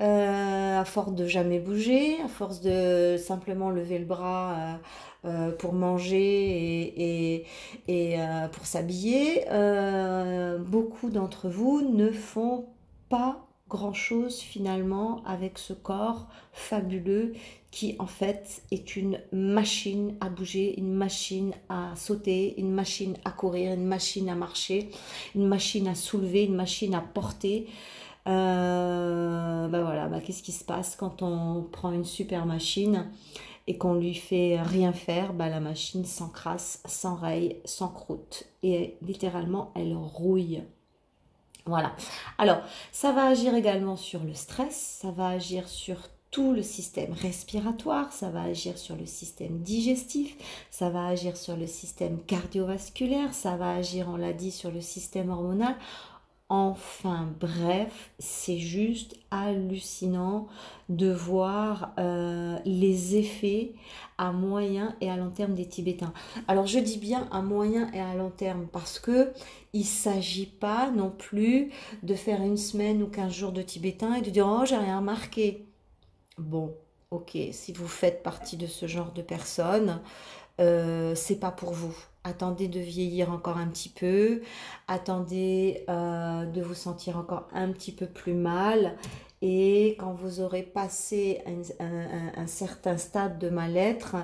euh, 0.00 0.80
à 0.80 0.84
force 0.86 1.12
de 1.12 1.26
jamais 1.26 1.58
bouger, 1.58 2.16
à 2.24 2.28
force 2.28 2.62
de 2.62 3.16
simplement 3.18 3.70
lever 3.70 3.98
le 3.98 4.06
bras 4.06 4.78
pour 5.58 5.72
manger 5.72 6.94
et, 6.96 7.46
et 7.88 8.16
pour 8.52 8.64
s'habiller, 8.64 9.44
beaucoup 10.60 11.10
d'entre 11.10 11.48
vous 11.48 11.82
ne 11.82 12.12
font 12.12 12.66
pas 13.08 13.46
grand-chose 13.68 14.38
finalement 14.38 15.22
avec 15.24 15.58
ce 15.58 15.72
corps 15.72 16.28
fabuleux 16.52 17.32
qui 17.72 17.96
en 17.98 18.06
fait 18.06 18.62
est 18.70 18.96
une 18.96 19.20
machine 19.32 20.14
à 20.20 20.28
bouger, 20.28 20.78
une 20.78 20.92
machine 20.94 21.52
à 21.68 21.94
sauter, 21.96 22.58
une 22.58 22.70
machine 22.70 23.16
à 23.24 23.32
courir, 23.32 23.74
une 23.74 23.86
machine 23.86 24.28
à 24.28 24.34
marcher, 24.34 24.90
une 25.34 25.46
machine 25.46 25.88
à 25.88 25.94
soulever, 25.94 26.44
une 26.44 26.54
machine 26.54 26.94
à 26.94 27.00
porter. 27.00 27.68
Euh, 28.28 29.68
ben 29.68 29.82
voilà, 29.82 30.08
ben 30.08 30.20
qu'est-ce 30.20 30.42
qui 30.42 30.52
se 30.52 30.64
passe 30.64 30.96
quand 30.96 31.22
on 31.22 31.62
prend 31.62 31.92
une 31.92 32.04
super 32.04 32.46
machine 32.46 33.10
et 33.66 33.78
qu'on 33.78 33.94
lui 33.94 34.14
fait 34.14 34.60
rien 34.60 34.92
faire, 34.92 35.32
ben 35.32 35.48
la 35.48 35.60
machine 35.60 36.04
s'encrasse, 36.04 36.82
s'enraye, 36.86 37.60
s'encroute 37.64 38.44
et 38.62 38.96
littéralement 39.02 39.72
elle 39.74 39.94
rouille. 39.94 40.62
Voilà. 41.66 41.94
Alors, 42.38 42.60
ça 42.92 43.12
va 43.12 43.26
agir 43.26 43.54
également 43.54 43.96
sur 43.96 44.22
le 44.22 44.34
stress, 44.34 44.98
ça 45.02 45.10
va 45.10 45.28
agir 45.28 45.68
sur 45.68 45.98
tout 46.30 46.52
le 46.52 46.62
système 46.62 47.12
respiratoire, 47.12 48.12
ça 48.12 48.30
va 48.30 48.42
agir 48.42 48.78
sur 48.78 48.94
le 48.94 49.06
système 49.06 49.58
digestif, 49.58 50.36
ça 50.70 50.90
va 50.90 51.06
agir 51.06 51.36
sur 51.36 51.56
le 51.56 51.66
système 51.66 52.20
cardiovasculaire, 52.22 53.32
ça 53.32 53.56
va 53.56 53.74
agir, 53.74 54.08
on 54.08 54.16
l'a 54.16 54.32
dit, 54.32 54.50
sur 54.50 54.70
le 54.70 54.80
système 54.80 55.30
hormonal. 55.30 55.74
Enfin 56.48 57.28
bref, 57.40 58.12
c'est 58.20 58.58
juste 58.58 59.16
hallucinant 59.32 60.46
de 60.88 61.10
voir 61.10 61.92
euh, 61.98 62.56
les 62.64 63.16
effets 63.16 63.72
à 64.16 64.30
moyen 64.30 64.94
et 65.00 65.10
à 65.10 65.16
long 65.16 65.30
terme 65.30 65.54
des 65.54 65.66
Tibétains. 65.66 66.12
Alors 66.46 66.68
je 66.68 66.78
dis 66.78 66.98
bien 66.98 67.26
à 67.32 67.42
moyen 67.42 67.90
et 67.92 68.00
à 68.00 68.14
long 68.14 68.30
terme 68.30 68.68
parce 68.70 69.00
que 69.00 69.32
il 69.72 69.84
s'agit 69.84 70.46
pas 70.46 70.88
non 70.92 71.10
plus 71.10 71.72
de 72.04 72.14
faire 72.14 72.40
une 72.40 72.56
semaine 72.56 73.02
ou 73.02 73.08
15 73.08 73.32
jours 73.32 73.52
de 73.52 73.62
Tibétains 73.62 74.14
et 74.14 74.22
de 74.22 74.30
dire 74.30 74.46
oh 74.46 74.64
j'ai 74.64 74.76
rien 74.76 74.98
remarqué. 74.98 75.66
Bon, 76.38 76.76
ok, 77.10 77.36
si 77.50 77.72
vous 77.72 77.88
faites 77.88 78.22
partie 78.22 78.56
de 78.56 78.68
ce 78.68 78.86
genre 78.86 79.12
de 79.12 79.22
personnes, 79.22 80.00
euh, 80.60 81.14
c'est 81.16 81.40
pas 81.40 81.50
pour 81.50 81.72
vous. 81.72 81.96
Attendez 82.26 82.66
de 82.66 82.80
vieillir 82.80 83.30
encore 83.30 83.56
un 83.56 83.68
petit 83.68 83.88
peu, 83.88 84.42
attendez 84.88 85.84
euh, 85.88 86.44
de 86.44 86.60
vous 86.60 86.74
sentir 86.74 87.18
encore 87.18 87.46
un 87.54 87.70
petit 87.70 87.92
peu 87.92 88.06
plus 88.06 88.34
mal. 88.34 88.96
Et 89.42 89.94
quand 90.00 90.12
vous 90.12 90.40
aurez 90.40 90.64
passé 90.64 91.40
un, 91.78 92.46
certain 92.48 92.96
stade 92.96 93.38
de 93.38 93.48
mal-être, 93.48 94.16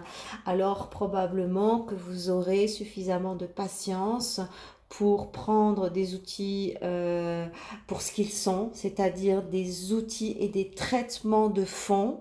alors 0.47 0.91
probablement 0.91 1.79
que 1.79 1.95
vous 1.95 2.29
aurez 2.29 2.67
suffisamment 2.67 3.37
de 3.37 3.47
patience 3.47 4.41
pour 4.89 5.31
prendre 5.31 5.89
des 5.89 6.17
outils 6.17 6.75
euh, 6.83 7.47
pour 7.87 8.03
ce 8.03 8.11
qu'ils 8.11 8.33
sont, 8.33 8.71
c'est-à-dire 8.73 9.45
des 9.45 9.93
outils 9.93 10.37
et 10.41 10.49
des 10.49 10.71
traitements 10.71 11.51
de 11.51 11.65
fond. 11.65 12.21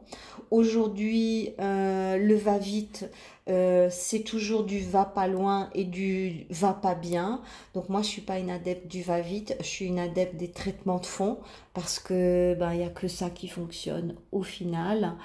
Aujourd'hui, 0.51 1.55
euh, 1.59 2.17
le 2.17 2.35
va-vite, 2.35 3.09
euh, 3.49 3.87
c'est 3.89 4.21
toujours 4.21 4.63
du 4.63 4.79
va 4.79 5.05
pas 5.05 5.27
loin 5.27 5.69
et 5.73 5.83
du 5.83 6.45
va 6.49 6.73
pas 6.73 6.95
bien. 6.95 7.41
Donc 7.73 7.89
moi, 7.89 8.01
je 8.01 8.07
suis 8.07 8.21
pas 8.21 8.37
une 8.37 8.51
adepte 8.51 8.87
du 8.87 9.01
va 9.01 9.19
vite, 9.19 9.55
je 9.59 9.65
suis 9.65 9.85
une 9.85 9.99
adepte 9.99 10.35
des 10.35 10.51
traitements 10.51 10.99
de 10.99 11.05
fond 11.05 11.39
parce 11.73 11.99
que 11.99 12.55
ben 12.59 12.73
il 12.73 12.81
y 12.81 12.83
a 12.83 12.89
que 12.89 13.07
ça 13.07 13.29
qui 13.29 13.47
fonctionne 13.47 14.15
au 14.31 14.43
final. 14.43 15.15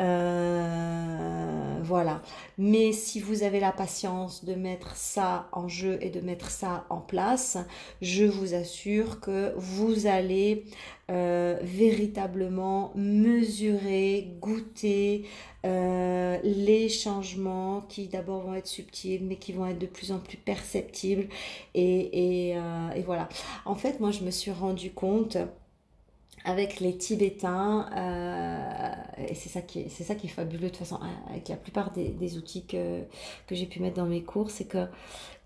Euh, 0.00 1.78
voilà. 1.82 2.22
Mais 2.58 2.92
si 2.92 3.18
vous 3.20 3.42
avez 3.42 3.60
la 3.60 3.72
patience 3.72 4.44
de 4.44 4.54
mettre 4.54 4.94
ça 4.94 5.48
en 5.52 5.68
jeu 5.68 5.98
et 6.02 6.10
de 6.10 6.20
mettre 6.20 6.50
ça 6.50 6.86
en 6.90 7.00
place, 7.00 7.58
je 8.02 8.24
vous 8.24 8.54
assure 8.54 9.20
que 9.20 9.54
vous 9.56 10.06
allez 10.06 10.64
euh, 11.10 11.58
véritablement 11.62 12.92
mesurer, 12.96 14.34
goûter 14.40 15.24
euh, 15.66 16.38
les 16.44 16.88
changements 16.88 17.82
qui 17.88 18.06
d'abord 18.08 18.42
vont 18.42 18.54
être 18.54 18.66
subtils, 18.66 19.24
mais 19.24 19.36
qui 19.36 19.52
vont 19.52 19.66
être 19.66 19.78
de 19.78 19.86
plus 19.86 20.12
en 20.12 20.18
plus 20.18 20.36
perceptibles. 20.38 21.28
Et, 21.74 22.50
et 22.50 23.02
voilà. 23.04 23.28
En 23.64 23.74
fait, 23.74 24.00
moi, 24.00 24.10
je 24.10 24.22
me 24.22 24.30
suis 24.30 24.52
rendu 24.52 24.92
compte 24.92 25.36
avec 26.46 26.78
les 26.78 26.96
Tibétains, 26.96 27.90
euh, 27.96 29.24
et 29.28 29.34
c'est 29.34 29.48
ça, 29.48 29.62
qui 29.62 29.80
est, 29.80 29.88
c'est 29.88 30.04
ça 30.04 30.14
qui 30.14 30.28
est 30.28 30.30
fabuleux 30.30 30.60
de 30.60 30.68
toute 30.68 30.76
façon, 30.76 31.00
avec 31.28 31.48
la 31.48 31.56
plupart 31.56 31.90
des, 31.90 32.38
outils 32.38 32.64
que, 32.64 33.02
que 33.48 33.56
j'ai 33.56 33.66
pu 33.66 33.80
mettre 33.80 33.96
dans 33.96 34.06
mes 34.06 34.22
cours, 34.22 34.52
c'est 34.52 34.66
que 34.66 34.86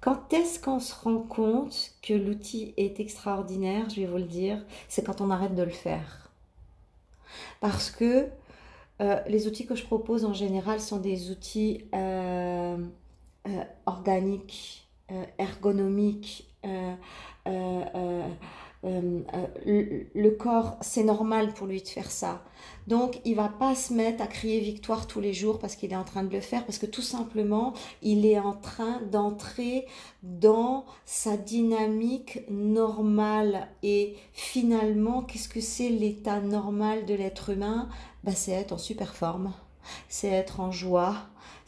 quand 0.03 0.31
est-ce 0.35 0.61
qu'on 0.61 0.79
se 0.79 0.95
rend 0.95 1.21
compte 1.21 1.93
que 2.03 2.13
l'outil 2.13 2.75
est 2.77 3.01
extraordinaire, 3.01 3.89
je 3.89 4.03
vais 4.03 4.07
vous 4.07 4.19
le 4.19 4.25
dire, 4.25 4.63
c'est 4.89 5.03
quand 5.03 5.23
on 5.23 5.31
arrête 5.31 5.55
de 5.55 5.63
le 5.63 5.71
faire. 5.71 6.31
Parce 7.61 7.91
que 7.91 8.29
euh, 9.01 9.21
les 9.27 9.47
outils 9.47 9.67
que 9.67 9.75
je 9.75 9.85
propose 9.85 10.25
en 10.25 10.33
général 10.35 10.81
sont 10.81 10.99
des 10.99 11.31
outils 11.31 11.85
euh, 11.95 12.77
organiques, 13.87 14.89
ergonomiques, 15.39 16.47
euh, 18.85 19.21
euh, 19.67 20.05
le 20.15 20.31
corps, 20.31 20.79
c'est 20.81 21.05
normal 21.05 21.53
pour 21.53 21.67
lui 21.67 21.83
de 21.83 21.89
faire 21.89 22.11
ça. 22.11 22.43
Donc, 22.87 23.21
il 23.25 23.37
va 23.37 23.49
pas 23.49 23.75
se 23.75 23.93
mettre 23.93 24.23
à 24.23 24.27
crier 24.27 24.61
victoire 24.61 25.07
tous 25.07 25.21
les 25.21 25.35
jours 25.35 25.59
parce 25.59 25.77
qu'il 25.77 25.93
est 25.93 25.97
en 25.97 26.05
train 26.05 26.25
de 26.25 26.33
le 26.33 26.41
faire, 26.41 26.65
parce 26.65 26.79
que 26.79 26.87
tout 26.87 27.03
simplement, 27.03 27.75
il 28.03 28.25
est 28.25 28.39
en 28.39 28.55
train 28.55 29.01
d'entrer 29.11 29.87
dans 30.23 30.87
sa 31.05 31.37
dynamique 31.37 32.41
normale. 32.51 33.69
Et 33.83 34.17
finalement, 34.33 35.23
qu'est-ce 35.23 35.49
que 35.49 35.61
c'est 35.61 35.91
l'état 35.91 36.41
normal 36.41 37.05
de 37.05 37.15
l'être 37.15 37.51
humain? 37.51 37.89
Bah, 38.25 38.33
C'est 38.35 38.53
être 38.53 38.73
en 38.73 38.79
super 38.79 39.15
forme, 39.15 39.53
c'est 40.09 40.29
être 40.29 40.61
en 40.61 40.73
joie, 40.73 41.17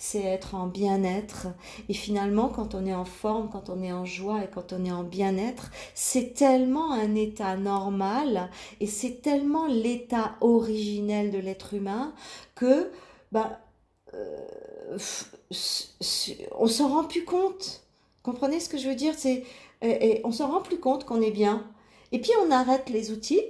c'est 0.03 0.25
être 0.25 0.57
en 0.57 0.67
bien-être. 0.67 1.47
Et 1.89 1.95
finalement, 1.95 2.49
quand 2.49 2.75
on 2.75 2.85
est 2.87 2.95
en 2.95 3.05
forme, 3.05 3.49
quand 3.49 3.71
on 3.71 3.81
est 3.85 3.93
en 3.93 4.05
joie 4.05 4.43
et 4.43 4.49
quand 4.53 4.73
on 4.73 4.85
est 4.85 4.91
en 4.91 5.05
bien-être, 5.05 5.71
c'est 5.95 6.35
tellement 6.35 6.91
un 6.91 7.15
état 7.15 7.57
normal 7.57 8.51
et 8.81 8.89
c'est 8.89 9.23
tellement 9.23 9.69
l'état 9.69 10.35
originel 10.41 11.31
de 11.31 11.39
l'être 11.39 11.75
humain 11.75 12.15
que 12.57 12.91
bah, 13.31 13.61
euh, 14.15 14.99
on 16.59 16.67
s'en 16.67 16.89
rend 16.89 17.05
plus 17.05 17.25
compte. 17.25 17.85
Comprenez 18.25 18.59
ce 18.59 18.69
que 18.69 18.79
je 18.79 18.89
veux 18.89 18.97
dire? 18.97 19.15
C'est 19.17 19.45
et 19.83 20.21
on 20.25 20.33
s'en 20.33 20.49
rend 20.49 20.63
plus 20.63 20.81
compte 20.81 21.05
qu'on 21.05 21.23
est 21.23 21.31
bien. 21.31 21.65
Et 22.11 22.21
puis 22.21 22.33
on 22.45 22.51
arrête 22.51 22.91
les 22.91 23.13
outils 23.13 23.43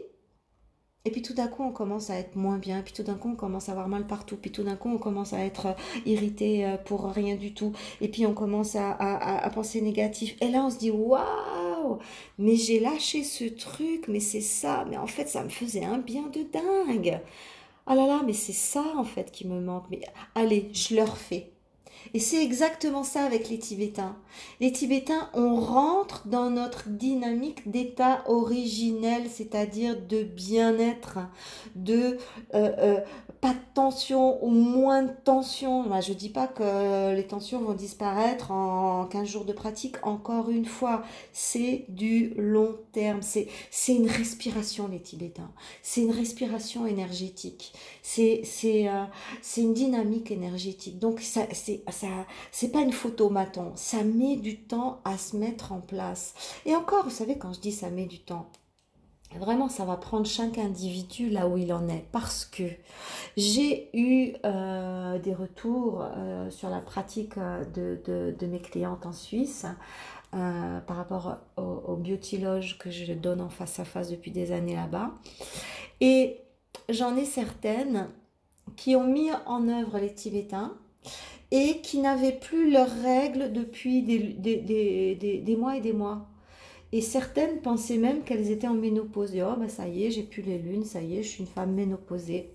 et 1.05 1.11
puis 1.11 1.23
tout 1.23 1.35
d'un 1.35 1.49
coup, 1.49 1.63
on 1.63 1.73
commence 1.73 2.11
à 2.11 2.17
être 2.17 2.37
moins 2.37 2.59
bien, 2.59 2.83
puis 2.83 2.93
tout 2.93 3.03
d'un 3.03 3.15
coup, 3.15 3.31
on 3.31 3.35
commence 3.37 3.69
à 3.69 3.73
avoir 3.73 3.89
mal 3.89 4.07
partout, 4.07 4.37
puis 4.37 4.51
tout 4.51 4.63
d'un 4.63 4.77
coup, 4.77 4.89
on 4.89 4.99
commence 4.99 5.33
à 5.33 5.41
être 5.45 5.67
euh, 5.67 5.73
irrité 6.07 6.67
euh, 6.67 6.77
pour 6.77 7.07
rien 7.07 7.37
du 7.37 7.55
tout, 7.55 7.73
et 8.01 8.09
puis 8.09 8.27
on 8.27 8.35
commence 8.35 8.77
à, 8.77 8.93
à, 8.93 9.51
penser 9.51 9.81
négatif. 9.81 10.37
Et 10.41 10.49
là, 10.49 10.65
on 10.65 10.71
se 10.71 10.79
dit, 10.79 10.91
waouh, 10.91 11.99
mais 12.39 12.57
j'ai 12.57 12.81
lâché 12.81 13.25
ce 13.25 13.45
truc, 13.45 14.07
mais 14.09 14.21
c'est 14.21 14.41
ça, 14.41 14.85
mais 14.89 14.97
en 14.97 15.07
fait, 15.07 15.29
ça 15.29 15.43
me 15.43 15.49
faisait 15.49 15.85
un 15.85 15.99
bien 15.99 16.29
de 16.29 16.43
dingue. 16.53 17.21
Ah 17.87 17.95
là 17.97 18.07
là, 18.07 18.23
mais 18.25 18.33
c'est 18.33 18.53
ça 18.53 18.85
en 18.97 19.05
fait 19.05 19.31
qui 19.33 19.47
me 19.47 19.61
manque. 19.61 19.87
Mais 19.91 20.01
allez, 20.35 20.71
je 20.73 20.95
le 20.95 21.03
refais. 21.03 21.52
Et 22.15 22.19
c'est 22.19 22.43
exactement 22.43 23.05
ça 23.05 23.25
avec 23.25 23.49
les 23.49 23.59
Tibétains. 23.59 24.17
Les 24.61 24.73
Tibétains, 24.73 25.29
on 25.35 25.57
rentre 25.57 26.27
dans 26.29 26.51
notre 26.51 26.89
dynamique 26.89 27.71
d'état 27.71 28.23
originel, 28.27 29.25
c'est-à-dire 29.31 29.97
de 30.01 30.23
bien-être, 30.23 31.19
de 31.75 32.19
euh, 32.55 32.73
euh, 32.79 33.01
pas 33.43 33.55
de 33.55 33.75
tension 33.75 34.43
ou 34.45 34.51
moins 34.51 35.03
de 35.03 35.11
tension. 35.25 35.83
Moi, 35.83 36.01
je 36.01 36.13
dis 36.13 36.29
pas 36.29 36.47
que 36.47 37.13
les 37.13 37.27
tensions 37.27 37.61
vont 37.61 37.75
disparaître 37.75 38.53
en 38.53 39.05
15 39.07 39.29
jours 39.29 39.45
de 39.45 39.53
pratique. 39.53 39.97
Encore 40.05 40.49
une 40.49 40.65
fois, 40.65 41.03
c'est 41.33 41.85
du 41.89 42.35
long 42.37 42.77
terme. 42.93 43.21
C'est, 43.21 43.49
une 43.89 44.09
respiration, 44.09 44.87
les 44.87 45.01
Tibétains. 45.01 45.51
C'est 45.83 46.03
une 46.03 46.13
respiration 46.13 46.87
énergétique. 46.87 47.73
C'est, 48.01 48.45
euh, 48.65 49.05
une 49.57 49.75
dynamique 49.75 50.31
énergétique. 50.31 51.01
Donc, 51.01 51.21
ça, 51.21 51.43
c'est, 51.53 51.83
ça, 51.91 52.07
c'est 52.53 52.71
pas 52.71 52.81
une 52.81 52.93
photomaton. 52.93 53.73
Ça 53.75 54.05
met 54.05 54.37
du 54.37 54.61
temps 54.61 55.01
à 55.05 55.19
se 55.19 55.37
mettre 55.37 55.73
en 55.73 55.81
place. 55.81 56.35
Et 56.65 56.77
encore, 56.77 57.03
vous 57.03 57.11
savez, 57.11 57.39
quand 57.39 57.53
je 57.53 57.61
dis 57.61 57.73
ça 57.73 57.91
met 57.91 58.07
du 58.07 58.21
temps, 58.21 58.49
Vraiment, 59.39 59.69
ça 59.69 59.85
va 59.85 59.97
prendre 59.97 60.27
chaque 60.27 60.59
individu 60.59 61.31
là 61.31 61.49
où 61.49 61.57
il 61.57 61.73
en 61.73 61.89
est. 61.89 62.05
Parce 62.13 62.45
que 62.45 62.65
j'ai 63.37 63.89
eu 63.97 64.35
euh, 64.45 65.19
des 65.19 65.35
retours 65.35 66.05
euh, 66.17 66.51
sur 66.51 66.69
la 66.69 66.81
pratique 66.81 67.39
euh, 67.39 67.65
de, 67.65 68.47
mes 68.47 68.61
clientes 68.61 69.07
en 69.07 69.13
Suisse 69.13 69.67
par 70.33 70.97
rapport 70.97 71.37
au, 71.59 71.93
au 71.93 71.97
biotiloge 71.97 72.79
que 72.79 72.91
je 72.91 73.13
donne 73.13 73.43
en 73.43 73.51
face 73.51 73.79
à 73.79 73.85
face 73.85 74.11
depuis 74.11 74.31
des 74.31 74.53
années 74.53 74.77
là-bas. 74.77 75.11
Et 76.01 76.39
j'en 76.89 77.17
ai 77.17 77.27
certaines 77.27 78.09
qui 78.77 78.97
ont 78.97 79.07
mis 79.07 79.31
en 79.45 79.69
œuvre 79.69 79.99
les 79.99 80.15
Tibétains 80.15 80.73
et 81.51 81.83
qui 81.83 81.99
n'avaient 81.99 82.33
plus 82.33 82.71
leurs 82.71 82.91
règles 83.03 83.53
depuis 83.53 84.03
des 84.03 85.57
mois 85.59 85.77
et 85.77 85.81
des 85.81 85.93
mois. 85.93 86.32
Et 86.93 87.01
certaines 87.01 87.61
pensaient 87.61 87.97
même 87.97 88.23
qu'elles 88.23 88.51
étaient 88.51 88.69
en 88.69 88.75
ménopause. 88.75 89.35
Et 89.35 89.43
oh, 89.43 89.57
ben 89.59 89.69
ça 89.69 89.89
y 89.89 90.05
est, 90.05 90.11
j'ai 90.11 90.23
plus 90.23 90.43
les 90.43 90.59
lunes, 90.59 90.85
ça 90.85 91.01
y 91.01 91.19
est, 91.19 91.23
je 91.23 91.29
suis 91.29 91.41
une 91.41 91.49
femme 91.49 91.73
ménopausée. 91.73 92.51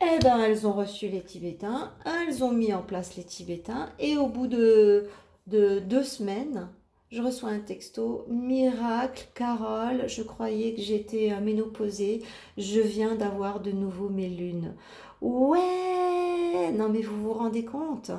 Eh 0.00 0.18
ben, 0.22 0.38
elles 0.40 0.66
ont 0.66 0.72
reçu 0.72 1.08
les 1.08 1.22
Tibétains, 1.22 1.92
elles 2.04 2.42
ont 2.42 2.52
mis 2.52 2.72
en 2.72 2.82
place 2.82 3.16
les 3.16 3.24
Tibétains, 3.24 3.90
et 3.98 4.16
au 4.16 4.26
bout 4.26 4.46
de, 4.46 5.06
de 5.46 5.80
deux 5.80 6.04
semaines, 6.04 6.68
je 7.10 7.20
reçois 7.20 7.50
un 7.50 7.58
texto, 7.58 8.24
miracle, 8.28 9.26
Carole, 9.34 10.04
je 10.08 10.22
croyais 10.22 10.74
que 10.74 10.80
j'étais 10.80 11.32
euh, 11.32 11.40
ménopausée, 11.40 12.22
je 12.56 12.80
viens 12.80 13.16
d'avoir 13.16 13.60
de 13.60 13.72
nouveau 13.72 14.08
mes 14.08 14.28
lunes. 14.28 14.74
Ouais, 15.20 16.72
non 16.72 16.88
mais 16.88 17.02
vous 17.02 17.20
vous 17.20 17.32
rendez 17.32 17.64
compte? 17.64 18.12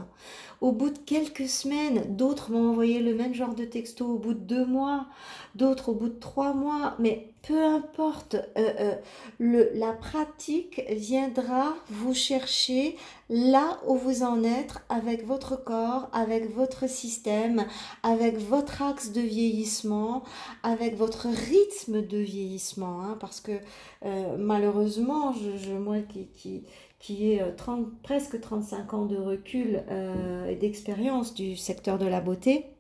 Au 0.62 0.72
bout 0.72 0.92
de 0.92 1.00
quelques 1.00 1.50
semaines, 1.50 2.16
d'autres 2.16 2.52
m'ont 2.52 2.70
envoyé 2.70 3.00
le 3.00 3.16
même 3.16 3.34
genre 3.34 3.56
de 3.56 3.66
texto. 3.66 4.06
Au 4.06 4.18
bout 4.20 4.36
de 4.36 4.40
deux 4.40 4.66
mois, 4.66 5.08
d'autres 5.56 5.90
au 5.90 5.96
bout 5.96 6.10
de 6.10 6.20
trois 6.20 6.54
mois, 6.54 6.96
mais 7.00 7.34
peu 7.42 7.66
importe, 7.66 8.36
euh, 8.36 8.74
euh, 8.80 8.96
le, 9.40 9.72
la 9.74 9.92
pratique 9.94 10.84
viendra 10.92 11.74
vous 11.90 12.14
chercher 12.14 12.96
là 13.30 13.80
où 13.88 13.96
vous 13.96 14.22
en 14.22 14.44
êtes 14.44 14.76
avec 14.90 15.26
votre 15.26 15.56
corps, 15.64 16.10
avec 16.14 16.54
votre 16.54 16.88
système, 16.88 17.66
avec 18.04 18.38
votre 18.38 18.84
axe 18.84 19.12
de 19.12 19.22
vieillissement, 19.22 20.24
avec 20.62 20.96
votre 20.96 21.28
rythme 21.28 22.06
de 22.06 22.18
vieillissement, 22.20 23.02
hein, 23.02 23.18
parce 23.20 23.42
que 23.42 23.54
euh, 24.06 24.36
malheureusement, 24.38 25.34
je, 25.34 25.74
moi 25.74 26.02
qui, 26.02 26.28
qui 26.28 26.64
qui 27.02 27.34
est 27.34 27.56
30, 27.56 27.88
presque 28.04 28.40
35 28.40 28.94
ans 28.94 29.06
de 29.06 29.18
recul 29.18 29.84
et 30.48 30.56
d'expérience 30.56 31.34
du 31.34 31.58
secteur 31.58 31.98
de 31.98 32.06
la 32.06 32.22
beauté, 32.22 32.72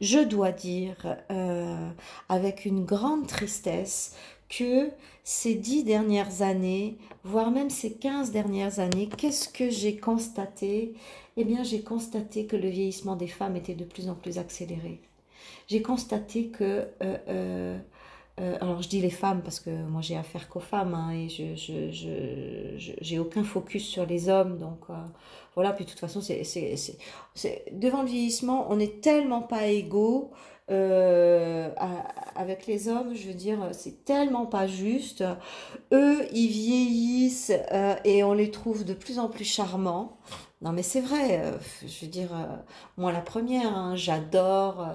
je 0.00 0.18
dois 0.18 0.52
dire 0.52 1.16
euh, 1.30 1.90
avec 2.28 2.64
une 2.64 2.84
grande 2.84 3.26
tristesse 3.26 4.16
que 4.48 4.90
ces 5.22 5.54
dix 5.54 5.84
dernières 5.84 6.42
années, 6.42 6.96
voire 7.22 7.50
même 7.50 7.70
ces 7.70 7.92
quinze 7.92 8.32
dernières 8.32 8.80
années, 8.80 9.08
qu'est-ce 9.16 9.48
que 9.48 9.70
j'ai 9.70 9.96
constaté? 9.96 10.94
Eh 11.36 11.44
bien, 11.44 11.62
j'ai 11.62 11.82
constaté 11.82 12.46
que 12.46 12.56
le 12.56 12.68
vieillissement 12.68 13.14
des 13.14 13.28
femmes 13.28 13.56
était 13.56 13.74
de 13.74 13.84
plus 13.84 14.08
en 14.08 14.14
plus 14.14 14.38
accéléré. 14.38 15.00
J'ai 15.68 15.82
constaté 15.82 16.48
que 16.48 16.88
euh, 17.02 17.78
euh, 18.40 18.56
alors 18.60 18.80
je 18.80 18.88
dis 18.88 19.00
les 19.00 19.10
femmes 19.10 19.42
parce 19.42 19.60
que 19.60 19.70
moi 19.70 20.00
j'ai 20.00 20.16
affaire 20.16 20.48
qu'aux 20.48 20.60
femmes 20.60 20.94
hein, 20.94 21.10
et 21.10 21.28
je 21.28 21.54
j'ai 21.54 22.78
je, 22.78 23.18
aucun 23.18 23.44
focus 23.44 23.86
sur 23.86 24.06
les 24.06 24.28
hommes 24.28 24.56
donc 24.56 24.78
euh, 24.88 24.94
voilà. 25.54 25.72
Puis 25.72 25.84
de 25.84 25.90
toute 25.90 25.98
façon 25.98 26.20
c'est 26.22 26.40
devant 27.72 28.02
le 28.02 28.08
vieillissement 28.08 28.66
on 28.70 28.76
n'est 28.76 29.00
tellement 29.00 29.42
pas 29.42 29.66
égaux 29.66 30.30
euh, 30.70 31.68
avec 32.34 32.66
les 32.66 32.88
hommes 32.88 33.14
je 33.14 33.26
veux 33.28 33.34
dire 33.34 33.58
c'est 33.72 34.04
tellement 34.04 34.46
pas 34.46 34.66
juste. 34.66 35.22
Eux 35.92 36.26
ils 36.32 36.48
vieillissent 36.48 37.52
et 38.04 38.24
on 38.24 38.32
les 38.32 38.50
trouve 38.50 38.84
de 38.84 38.94
plus 38.94 39.18
en 39.18 39.28
plus 39.28 39.44
charmants 39.44 40.18
non, 40.62 40.72
mais 40.72 40.82
c'est 40.82 41.00
vrai, 41.00 41.40
euh, 41.40 41.52
je 41.86 42.04
veux 42.04 42.10
dire, 42.10 42.34
euh, 42.34 42.44
moi 42.98 43.12
la 43.12 43.22
première, 43.22 43.74
hein, 43.74 43.96
j'adore, 43.96 44.86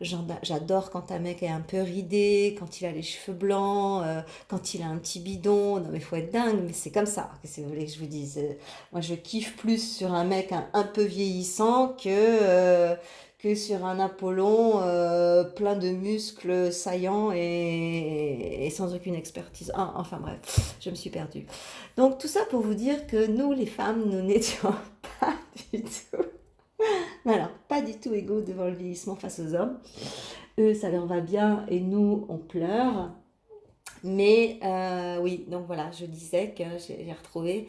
euh, 0.00 0.16
j'adore 0.42 0.88
quand 0.90 1.12
un 1.12 1.18
mec 1.18 1.42
est 1.42 1.48
un 1.48 1.60
peu 1.60 1.82
ridé, 1.82 2.56
quand 2.58 2.80
il 2.80 2.86
a 2.86 2.90
les 2.90 3.02
cheveux 3.02 3.36
blancs, 3.36 4.02
quand 4.48 4.72
il 4.72 4.80
a 4.80 4.86
un 4.86 4.96
petit 4.96 5.20
bidon. 5.20 5.78
Non, 5.78 5.90
mais 5.92 6.00
faut 6.00 6.16
être 6.16 6.32
dingue, 6.32 6.60
mais 6.66 6.72
c'est 6.72 6.90
comme 6.90 7.04
ça. 7.04 7.30
Que 7.42 7.60
vous 7.60 7.68
voulez 7.68 7.84
que 7.84 7.92
je 7.92 7.98
vous 7.98 8.06
dise 8.06 8.40
Moi, 8.92 9.02
je 9.02 9.14
kiffe 9.14 9.56
plus 9.56 9.96
sur 9.96 10.14
un 10.14 10.24
mec 10.24 10.52
un 10.72 10.84
peu 10.84 11.02
vieillissant 11.02 11.88
que 12.02 12.96
que 13.38 13.54
sur 13.54 13.86
un 13.86 13.98
Apollon 14.00 14.80
plein 15.54 15.76
de 15.76 15.90
muscles 15.90 16.72
saillants 16.72 17.30
et, 17.32 18.68
sans 18.74 18.94
aucune 18.94 19.14
expertise. 19.14 19.70
Ah, 19.74 19.92
enfin 19.96 20.18
bref, 20.18 20.38
je 20.80 20.88
me 20.90 20.94
suis 20.94 21.10
perdue. 21.10 21.44
Donc 21.96 22.18
tout 22.18 22.28
ça 22.28 22.40
pour 22.50 22.60
vous 22.60 22.74
dire 22.74 23.06
que 23.06 23.26
nous, 23.26 23.52
les 23.52 23.66
femmes, 23.66 24.04
nous 24.06 24.22
n'étions 24.26 24.74
pas 25.20 25.34
du 25.72 25.82
tout... 25.82 26.24
Alors, 27.26 27.50
pas 27.68 27.82
du 27.82 27.94
tout 27.98 28.14
égaux 28.14 28.40
devant 28.40 28.64
le 28.64 28.74
vieillissement 28.74 29.14
face 29.14 29.38
aux 29.40 29.54
hommes. 29.54 29.78
Eux, 30.58 30.74
ça 30.74 30.90
leur 30.90 31.06
va 31.06 31.20
bien 31.20 31.66
et 31.68 31.80
nous, 31.80 32.26
on 32.28 32.38
pleure. 32.38 33.12
Mais 34.02 34.58
euh, 34.64 35.18
oui, 35.20 35.44
donc 35.48 35.66
voilà, 35.66 35.90
je 35.92 36.06
disais 36.06 36.54
que, 36.56 36.64
j'ai 36.78 37.12
retrouvé, 37.12 37.68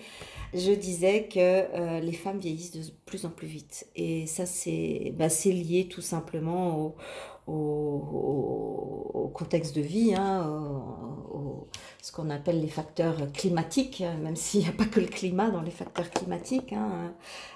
je 0.54 0.72
disais 0.72 1.28
que 1.28 1.40
euh, 1.40 2.00
les 2.00 2.14
femmes 2.14 2.40
vieillissent 2.40 2.72
de 2.72 2.84
plus 3.06 3.26
en 3.26 3.30
plus 3.30 3.48
vite. 3.48 3.88
Et 3.96 4.26
ça, 4.28 4.46
c'est 4.46 5.14
bah, 5.18 5.28
lié 5.46 5.90
tout 5.90 6.02
simplement 6.02 6.78
au, 6.80 6.96
au, 7.52 9.32
contexte 9.34 9.76
de 9.76 9.82
vie, 9.82 10.14
hein, 10.14 10.46
au, 11.34 11.68
ce 12.02 12.12
qu'on 12.12 12.30
appelle 12.30 12.62
les 12.62 12.68
facteurs 12.68 13.32
climatiques, 13.32 14.04
même 14.22 14.36
s'il 14.36 14.62
n'y 14.62 14.68
a 14.68 14.72
pas 14.72 14.86
que 14.86 15.00
le 15.00 15.08
climat 15.08 15.50
dans 15.50 15.62
les 15.62 15.72
facteurs 15.72 16.10
climatiques, 16.10 16.74
hein, 16.74 17.14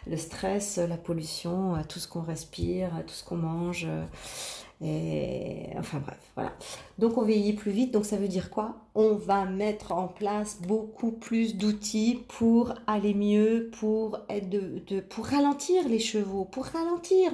le 0.07 0.17
stress, 0.17 0.77
la 0.77 0.97
pollution, 0.97 1.75
tout 1.89 1.99
ce 1.99 2.07
qu'on 2.07 2.21
respire, 2.21 2.91
tout 3.05 3.13
ce 3.13 3.23
qu'on 3.23 3.37
mange. 3.37 3.87
Et, 4.81 5.67
enfin 5.77 5.99
bref, 5.99 6.19
voilà. 6.35 6.53
Donc 6.97 7.17
on 7.17 7.23
vieillit 7.23 7.53
plus 7.53 7.71
vite, 7.71 7.93
donc 7.93 8.05
ça 8.05 8.17
veut 8.17 8.27
dire 8.27 8.49
quoi? 8.49 8.84
On 8.95 9.15
va 9.15 9.45
mettre 9.45 9.91
en 9.91 10.07
place 10.07 10.59
beaucoup 10.61 11.11
plus 11.11 11.55
d'outils 11.57 12.23
pour 12.29 12.73
aller 12.87 13.13
mieux, 13.13 13.69
pour, 13.79 14.19
être 14.29 14.49
de, 14.49 15.01
pour 15.01 15.25
ralentir 15.25 15.87
les 15.87 15.99
chevaux, 15.99 16.45
pour 16.45 16.65
ralentir. 16.65 17.31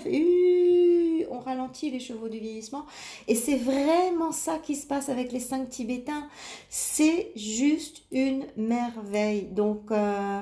on 1.30 1.40
ralentit 1.40 1.92
les 1.92 2.00
chevaux 2.00 2.30
du 2.30 2.40
vieillissement. 2.40 2.86
Et 3.28 3.36
c'est 3.36 3.58
vraiment 3.58 4.32
ça 4.32 4.58
qui 4.58 4.76
se 4.76 4.88
passe 4.88 5.10
avec 5.10 5.32
les 5.32 5.40
cinq 5.40 5.70
Tibétains. 5.70 6.28
C'est 6.70 7.32
juste 7.36 8.02
une 8.12 8.46
merveille. 8.58 9.44
Donc, 9.44 9.92
euh, 9.92 10.42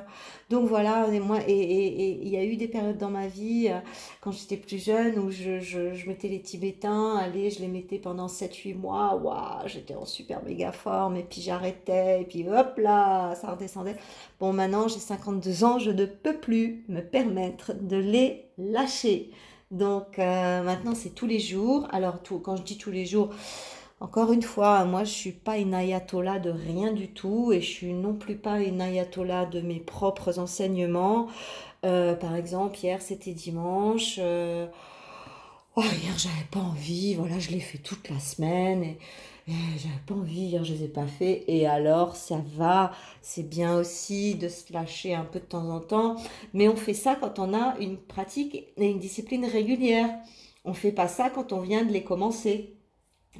donc 0.49 0.67
voilà, 0.67 1.07
et 1.13 1.19
moi, 1.19 1.39
et 1.47 2.19
il 2.21 2.27
y 2.27 2.35
a 2.37 2.43
eu 2.43 2.55
des 2.55 2.67
périodes 2.67 2.97
dans 2.97 3.11
ma 3.11 3.27
vie, 3.27 3.67
euh, 3.69 3.79
quand 4.19 4.31
j'étais 4.31 4.57
plus 4.57 4.83
jeune, 4.83 5.19
où 5.19 5.29
je, 5.29 5.59
je, 5.59 6.07
mettais 6.07 6.27
les 6.27 6.41
Tibétains, 6.41 7.17
allez, 7.17 7.51
je 7.51 7.59
les 7.59 7.67
mettais 7.67 7.99
pendant 7.99 8.25
7-8 8.25 8.75
mois, 8.75 9.15
waouh, 9.15 9.67
j'étais 9.67 9.93
en 9.93 10.05
super 10.05 10.43
méga 10.43 10.71
forme, 10.71 11.08
et 11.15 11.23
puis 11.23 11.41
j'arrêtais, 11.41 12.21
et 12.21 12.25
puis 12.25 12.47
hop 12.47 12.77
là, 12.77 13.35
ça 13.35 13.51
redescendait. 13.51 13.95
Bon, 14.39 14.53
maintenant, 14.53 14.87
j'ai 14.87 14.99
52 14.99 15.63
ans, 15.63 15.79
je 15.79 15.91
ne 15.91 16.05
peux 16.05 16.37
plus 16.37 16.85
me 16.87 17.01
permettre 17.01 17.73
de 17.73 17.97
les 17.97 18.45
lâcher. 18.57 19.31
Donc 19.71 20.19
euh, 20.19 20.63
maintenant, 20.63 20.95
c'est 20.95 21.11
tous 21.11 21.27
les 21.27 21.39
jours. 21.39 21.87
Alors, 21.91 22.21
tout, 22.21 22.39
quand 22.39 22.55
je 22.55 22.63
dis 22.63 22.77
tous 22.77 22.91
les 22.91 23.05
jours, 23.05 23.29
encore 24.01 24.31
une 24.31 24.41
fois, 24.41 24.85
moi 24.85 25.03
je 25.03 25.11
suis 25.11 25.31
pas 25.33 25.57
une 25.57 25.73
ayatollah 25.73 26.39
de 26.39 26.49
rien 26.51 26.93
du 26.93 27.09
tout 27.09 27.51
et 27.51 27.61
je 27.61 27.69
suis 27.69 27.93
non 27.93 28.13
plus 28.13 28.37
pas 28.37 28.61
une 28.61 28.81
ayatollah 28.81 29.45
de 29.45 29.61
mes 29.61 29.79
propres 29.79 30.39
enseignements. 30.39 31.27
Euh, 31.85 32.15
par 32.15 32.35
exemple, 32.35 32.77
hier 32.81 33.01
c'était 33.01 33.33
dimanche. 33.33 34.15
Euh, 34.19 34.67
oh, 35.75 35.81
hier 35.81 36.17
j'avais 36.17 36.47
pas 36.49 36.59
envie, 36.61 37.15
voilà, 37.15 37.39
je 37.39 37.51
l'ai 37.51 37.59
fait 37.59 37.77
toute 37.77 38.09
la 38.09 38.19
semaine 38.19 38.95
j'avais 39.77 39.99
pas 40.05 40.13
envie, 40.15 40.41
hier 40.41 40.63
je 40.63 40.73
les 40.73 40.83
ai 40.85 40.87
pas 40.87 41.07
fait. 41.07 41.43
Et 41.47 41.67
alors 41.67 42.15
ça 42.15 42.41
va, 42.55 42.91
c'est 43.21 43.47
bien 43.47 43.75
aussi 43.77 44.35
de 44.35 44.47
se 44.47 44.71
lâcher 44.71 45.13
un 45.13 45.25
peu 45.25 45.39
de 45.39 45.45
temps 45.45 45.69
en 45.69 45.79
temps, 45.79 46.15
mais 46.53 46.67
on 46.67 46.75
fait 46.75 46.93
ça 46.93 47.15
quand 47.15 47.39
on 47.39 47.53
a 47.53 47.77
une 47.79 47.97
pratique 47.97 48.55
et 48.77 48.89
une 48.89 48.99
discipline 48.99 49.45
régulière. 49.45 50.09
On 50.65 50.73
fait 50.73 50.91
pas 50.91 51.07
ça 51.07 51.29
quand 51.29 51.53
on 51.53 51.61
vient 51.61 51.83
de 51.83 51.91
les 51.91 52.03
commencer. 52.03 52.75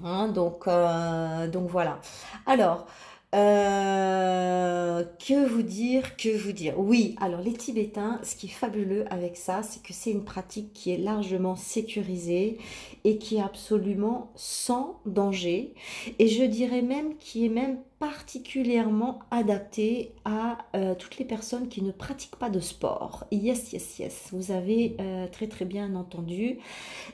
Hein, 0.04 0.30
donc, 0.30 0.68
euh, 0.68 1.48
donc 1.48 1.70
voilà. 1.70 2.00
Alors, 2.46 2.88
Euh, 3.36 5.04
que 5.20 5.46
vous 5.46 5.62
dire, 5.62 6.18
que 6.18 6.36
vous 6.36 6.52
dire 6.52 6.80
Oui, 6.80 7.16
alors 7.22 7.42
les 7.42 7.54
Tibétains, 7.54 8.20
ce 8.24 8.36
qui 8.36 8.48
est 8.48 8.50
fabuleux 8.50 9.06
avec 9.14 9.38
ça, 9.38 9.62
c'est 9.62 9.84
que 9.84 9.94
c'est 9.94 10.10
une 10.10 10.24
pratique 10.24 10.74
qui 10.74 10.92
est 10.92 10.98
largement 10.98 11.56
sécurisée 11.56 12.58
et 13.04 13.20
qui 13.20 13.38
est 13.38 13.42
absolument 13.42 14.32
sans 14.36 15.00
danger. 15.06 15.76
Et 16.18 16.28
je 16.28 16.44
dirais 16.44 16.82
même 16.82 17.18
qui 17.18 17.46
est 17.46 17.50
même 17.50 17.78
particulièrement 18.00 19.20
adapté 19.30 20.14
à 20.24 20.60
euh, 20.74 20.96
toutes 20.96 21.18
les 21.18 21.26
personnes 21.26 21.68
qui 21.68 21.82
ne 21.82 21.92
pratiquent 21.92 22.38
pas 22.38 22.50
de 22.50 22.62
sport. 22.62 23.26
Yes, 23.30 23.74
yes, 23.74 24.00
yes, 24.00 24.30
vous 24.32 24.52
avez 24.52 24.96
euh, 25.02 25.28
très 25.28 25.48
très 25.48 25.66
bien 25.66 25.94
entendu. 25.96 26.60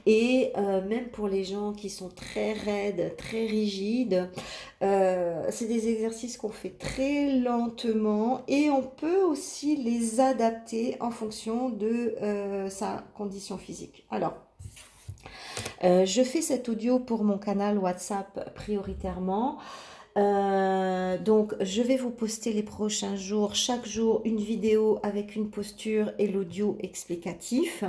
Et 0.06 0.52
euh, 0.58 0.88
même 0.88 1.08
pour 1.08 1.28
les 1.28 1.44
gens 1.44 1.74
qui 1.74 1.90
sont 1.90 2.10
très 2.10 2.54
raides, 2.54 3.16
très 3.18 3.48
rigides, 3.48 4.30
c'est 4.82 5.66
des 5.68 5.88
exercices 5.88 6.38
qu'on 6.38 6.50
fait 6.50 6.78
très 6.78 7.40
lentement 7.40 8.44
et 8.48 8.70
on 8.70 8.84
peut 8.84 9.24
aussi 9.24 9.76
les 9.78 10.20
adapter 10.20 10.96
en 11.00 11.10
fonction 11.10 11.70
de 11.70 12.14
sa 12.70 13.04
condition 13.18 13.58
physique. 13.58 14.06
Alors, 14.12 14.36
je 15.82 16.22
fais 16.24 16.42
cet 16.42 16.70
audio 16.70 17.00
pour 17.00 17.24
mon 17.24 17.40
canal 17.40 17.80
WhatsApp 17.80 18.54
prioritairement. 18.54 19.58
Euh, 20.18 21.18
donc, 21.18 21.54
je 21.60 21.82
vais 21.82 21.98
vous 21.98 22.10
poster 22.10 22.54
les 22.54 22.64
prochains 22.64 23.16
jours, 23.16 23.56
chaque 23.56 23.86
jour, 23.86 24.22
une 24.24 24.40
vidéo 24.40 25.00
avec 25.04 25.36
une 25.36 25.50
posture 25.50 26.12
et 26.20 26.28
l'audio 26.28 26.78
explicatif. 26.80 27.84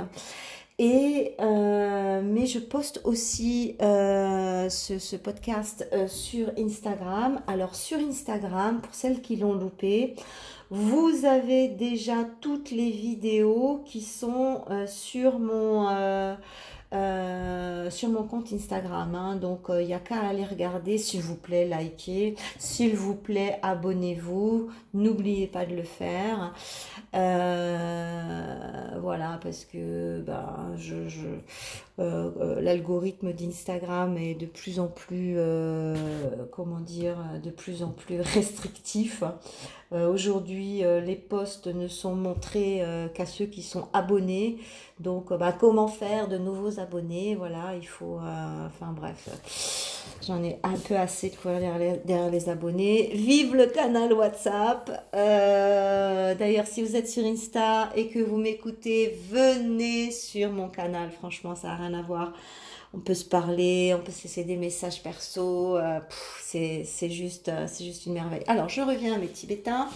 Et 0.79 1.33
euh, 1.41 2.21
mais 2.23 2.45
je 2.45 2.59
poste 2.59 3.01
aussi 3.03 3.75
euh, 3.81 4.69
ce, 4.69 5.15
podcast 5.15 5.87
sur 6.07 6.51
Instagram. 6.55 7.41
Alors 7.47 7.73
sur 7.73 7.97
Instagram, 7.97 8.81
pour 8.81 8.93
celles 8.93 9.21
qui 9.21 9.37
l'ont 9.37 9.55
loupé, 9.55 10.13
vous 10.69 11.25
avez 11.25 11.69
déjà 11.69 12.25
toutes 12.41 12.69
les 12.69 12.91
vidéos 12.91 13.81
qui 13.85 14.01
sont 14.01 14.65
sur 14.85 15.39
mon 15.39 16.37
euh, 16.93 17.89
sur 17.89 18.09
mon 18.09 18.23
compte 18.23 18.53
Instagram. 18.53 19.13
Hein. 19.13 19.35
donc, 19.35 19.65
il 19.69 19.73
euh, 19.73 19.83
n'y 19.83 19.93
a 19.93 19.99
qu'à 19.99 20.21
aller 20.21 20.45
regarder, 20.45 20.97
s'il 20.97 21.21
vous 21.21 21.35
plaît, 21.35 21.65
likez, 21.65 22.35
s'il 22.57 22.95
vous 22.95 23.15
plaît, 23.15 23.59
abonnez-vous. 23.61 24.69
N'oubliez 24.93 25.47
pas 25.47 25.65
de 25.65 25.75
le 25.75 25.83
faire. 25.83 26.53
Euh, 27.13 28.97
voilà, 29.01 29.37
parce 29.43 29.65
que 29.65 30.21
ben, 30.21 30.75
l'algorithme 32.61 33.33
d'Instagram 33.33 34.17
est 34.17 34.35
de 34.35 34.45
plus 34.45 34.79
en 34.79 34.87
plus, 34.87 35.37
comment 36.51 36.79
dire, 36.79 37.17
de 37.43 37.49
plus 37.49 37.83
en 37.83 37.89
plus 37.89 38.21
restrictif. 38.21 39.23
Aujourd'hui, 39.91 40.83
les 41.05 41.15
posts 41.15 41.67
ne 41.67 41.87
sont 41.87 42.13
montrés 42.13 42.83
qu'à 43.13 43.25
ceux 43.25 43.45
qui 43.45 43.63
sont 43.63 43.87
abonnés. 43.93 44.57
Donc, 44.99 45.31
bah, 45.31 45.55
comment 45.57 45.87
faire 45.87 46.27
de 46.27 46.37
nouveaux 46.37 46.79
abonnés? 46.79 47.35
Voilà, 47.35 47.75
il 47.75 47.87
faut. 47.87 48.17
Euh, 48.17 48.65
enfin, 48.65 48.91
bref, 48.91 49.29
j'en 50.25 50.43
ai 50.43 50.57
un 50.63 50.73
peu 50.73 50.95
assez 50.95 51.29
de 51.29 51.35
courir 51.35 51.59
derrière 51.59 52.31
les, 52.31 52.49
abonnés. 52.49 53.11
Vive 53.13 53.55
le 53.55 53.67
canal 53.67 54.11
WhatsApp 54.11 55.07
euh, 55.13 56.33
D'ailleurs, 56.33 56.65
si 56.65 56.81
vous 56.81 56.95
êtes 56.95 57.07
sur 57.07 57.23
Insta 57.23 57.91
et 57.95 58.07
que 58.07 58.19
vous 58.19 58.37
m'écoutez, 58.37 59.19
venez 59.29 60.09
sur 60.09 60.51
mon 60.51 60.67
canal. 60.67 61.11
Franchement, 61.11 61.53
ça 61.53 61.67
n'a 61.67 61.75
rien 61.75 61.93
à 61.93 62.01
voir 62.01 62.33
on 62.93 62.99
peut 62.99 63.13
se 63.13 63.25
parler, 63.25 63.93
on 63.93 64.01
peut 64.01 64.11
se 64.11 64.23
laisser 64.23 64.43
des 64.43 64.55
messages 64.55 65.03
perso, 65.03 65.77
euh, 65.77 65.99
c'est 66.41 67.09
juste, 67.09 67.49
euh, 67.49 67.65
c'est 67.67 67.83
juste 67.83 68.05
une 68.05 68.13
merveille. 68.13 68.43
Alors, 68.47 68.69
je 68.69 68.81
reviens 68.81 69.15
à 69.15 69.17
mes 69.17 69.27
Tibétains. 69.27 69.87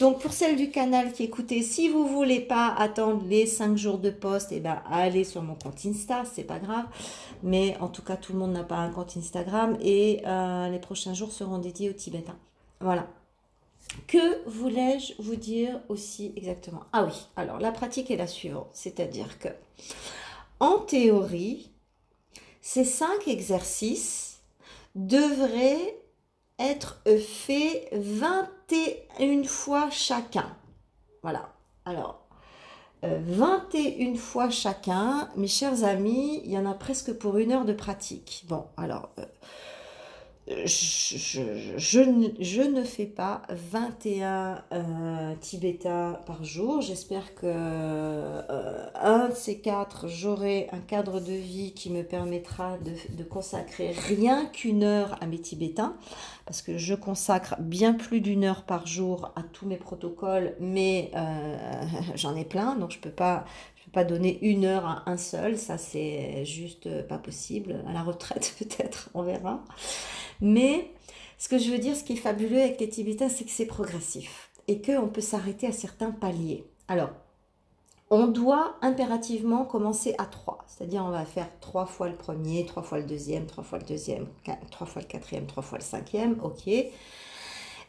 Donc, 0.00 0.20
pour 0.20 0.32
celles 0.32 0.56
du 0.56 0.70
canal 0.70 1.12
qui 1.12 1.24
écoutez, 1.24 1.62
si 1.62 1.88
vous 1.88 2.06
voulez 2.06 2.40
pas 2.40 2.74
attendre 2.76 3.22
les 3.28 3.46
5 3.46 3.76
jours 3.76 3.98
de 3.98 4.10
poste, 4.10 4.48
eh 4.52 4.60
ben, 4.60 4.82
allez 4.90 5.24
sur 5.24 5.42
mon 5.42 5.54
compte 5.54 5.84
Insta, 5.84 6.24
c'est 6.24 6.44
pas 6.44 6.58
grave. 6.58 6.86
Mais 7.42 7.76
en 7.80 7.88
tout 7.88 8.02
cas, 8.02 8.16
tout 8.16 8.32
le 8.32 8.38
monde 8.38 8.52
n'a 8.52 8.64
pas 8.64 8.76
un 8.76 8.90
compte 8.90 9.16
Instagram 9.16 9.76
et 9.82 10.22
euh, 10.26 10.68
les 10.68 10.78
prochains 10.78 11.14
jours 11.14 11.32
seront 11.32 11.58
dédiés 11.58 11.90
aux 11.90 11.94
Tibétains. 11.94 12.38
Voilà. 12.80 13.06
Que 14.06 14.48
voulais-je 14.48 15.14
vous 15.18 15.36
dire 15.36 15.80
aussi 15.88 16.32
exactement? 16.36 16.82
Ah 16.92 17.04
oui, 17.04 17.26
alors 17.36 17.58
la 17.58 17.72
pratique 17.72 18.10
est 18.10 18.16
la 18.16 18.26
suivante, 18.26 18.68
c'est-à-dire 18.72 19.38
que 19.38 19.48
en 20.60 20.78
théorie, 20.78 21.70
ces 22.60 22.84
cinq 22.84 23.28
exercices 23.28 24.40
devraient 24.94 25.96
être 26.58 27.00
faits 27.04 27.88
21 27.92 29.44
fois 29.44 29.90
chacun. 29.90 30.56
Voilà. 31.22 31.52
Alors, 31.84 32.26
21 33.02 34.14
euh, 34.14 34.16
fois 34.16 34.50
chacun, 34.50 35.28
mes 35.36 35.46
chers 35.46 35.84
amis, 35.84 36.42
il 36.44 36.50
y 36.50 36.58
en 36.58 36.66
a 36.66 36.74
presque 36.74 37.12
pour 37.12 37.38
une 37.38 37.52
heure 37.52 37.64
de 37.64 37.72
pratique. 37.72 38.44
Bon, 38.48 38.66
alors, 38.76 39.10
je, 40.48 42.62
ne 42.62 42.82
fais 42.82 43.06
pas 43.06 43.42
21 43.50 44.62
euh, 44.72 45.34
Tibétains 45.40 46.18
par 46.26 46.44
jour. 46.44 46.80
J'espère 46.80 47.34
que 47.34 47.44
euh, 47.44 48.86
un 48.94 49.28
de 49.28 49.34
ces 49.34 49.60
quatre, 49.60 50.08
j'aurai 50.08 50.68
un 50.72 50.80
cadre 50.80 51.20
de 51.20 51.32
vie 51.32 51.72
qui 51.72 51.90
me 51.90 52.02
permettra 52.02 52.78
de, 52.78 53.24
consacrer 53.24 53.90
rien 53.90 54.46
qu'une 54.46 54.84
heure 54.84 55.18
à 55.20 55.26
mes 55.26 55.38
Tibétains, 55.38 55.96
parce 56.46 56.62
que 56.62 56.78
je 56.78 56.94
consacre 56.94 57.56
bien 57.58 57.92
plus 57.92 58.20
d'une 58.20 58.44
heure 58.44 58.62
par 58.62 58.86
jour 58.86 59.32
à 59.36 59.42
tous 59.42 59.66
mes 59.66 59.76
protocoles, 59.76 60.54
mais 60.60 61.10
euh, 61.14 61.56
j'en 62.14 62.34
ai 62.36 62.44
plein, 62.44 62.76
donc 62.76 62.92
je 62.92 62.98
peux 62.98 63.10
pas, 63.10 63.44
pas 63.92 64.04
donner 64.04 64.38
une 64.42 64.64
heure 64.64 64.86
à 64.86 65.10
un 65.10 65.16
seul. 65.16 65.58
Ça, 65.58 65.78
c'est 65.78 66.44
juste 66.44 67.06
pas 67.06 67.18
possible. 67.18 67.82
À 67.86 67.92
la 67.92 68.02
retraite, 68.02 68.54
peut-être, 68.58 69.10
on 69.14 69.22
verra. 69.22 69.62
Mais 70.40 70.90
ce 71.38 71.48
que 71.48 71.58
je 71.58 71.70
veux 71.70 71.78
dire, 71.78 71.96
ce 71.96 72.04
qui 72.04 72.14
est 72.14 72.16
fabuleux 72.16 72.60
avec 72.60 72.80
les 72.80 72.88
Tibétains, 72.88 73.28
c'est 73.28 73.44
que 73.44 73.50
c'est 73.50 73.66
progressif 73.66 74.50
et 74.66 74.82
qu'on 74.82 75.08
peut 75.08 75.20
s'arrêter 75.20 75.66
à 75.66 75.72
certains 75.72 76.10
paliers. 76.10 76.64
Alors, 76.88 77.10
on 78.10 78.26
doit 78.26 78.76
impérativement 78.80 79.64
commencer 79.64 80.14
à 80.18 80.24
3. 80.24 80.64
C'est-à-dire, 80.66 81.04
on 81.04 81.10
va 81.10 81.24
faire 81.24 81.48
3 81.60 81.86
fois 81.86 82.08
le 82.08 82.16
premier, 82.16 82.64
3 82.64 82.82
fois 82.82 82.98
le 82.98 83.04
deuxième, 83.04 83.46
3 83.46 83.64
fois 83.64 83.78
le 83.78 83.84
deuxième, 83.84 84.26
3 84.70 84.86
fois 84.86 85.02
le 85.02 85.08
quatrième, 85.08 85.46
3 85.46 85.62
fois 85.62 85.78
le 85.78 85.84
cinquième. 85.84 86.38
OK. 86.42 86.68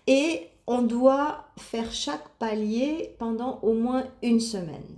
Et 0.07 0.47
on 0.67 0.81
doit 0.81 1.45
faire 1.57 1.91
chaque 1.91 2.27
palier 2.37 3.15
pendant 3.17 3.59
au 3.61 3.73
moins 3.73 4.05
une 4.21 4.39
semaine. 4.39 4.97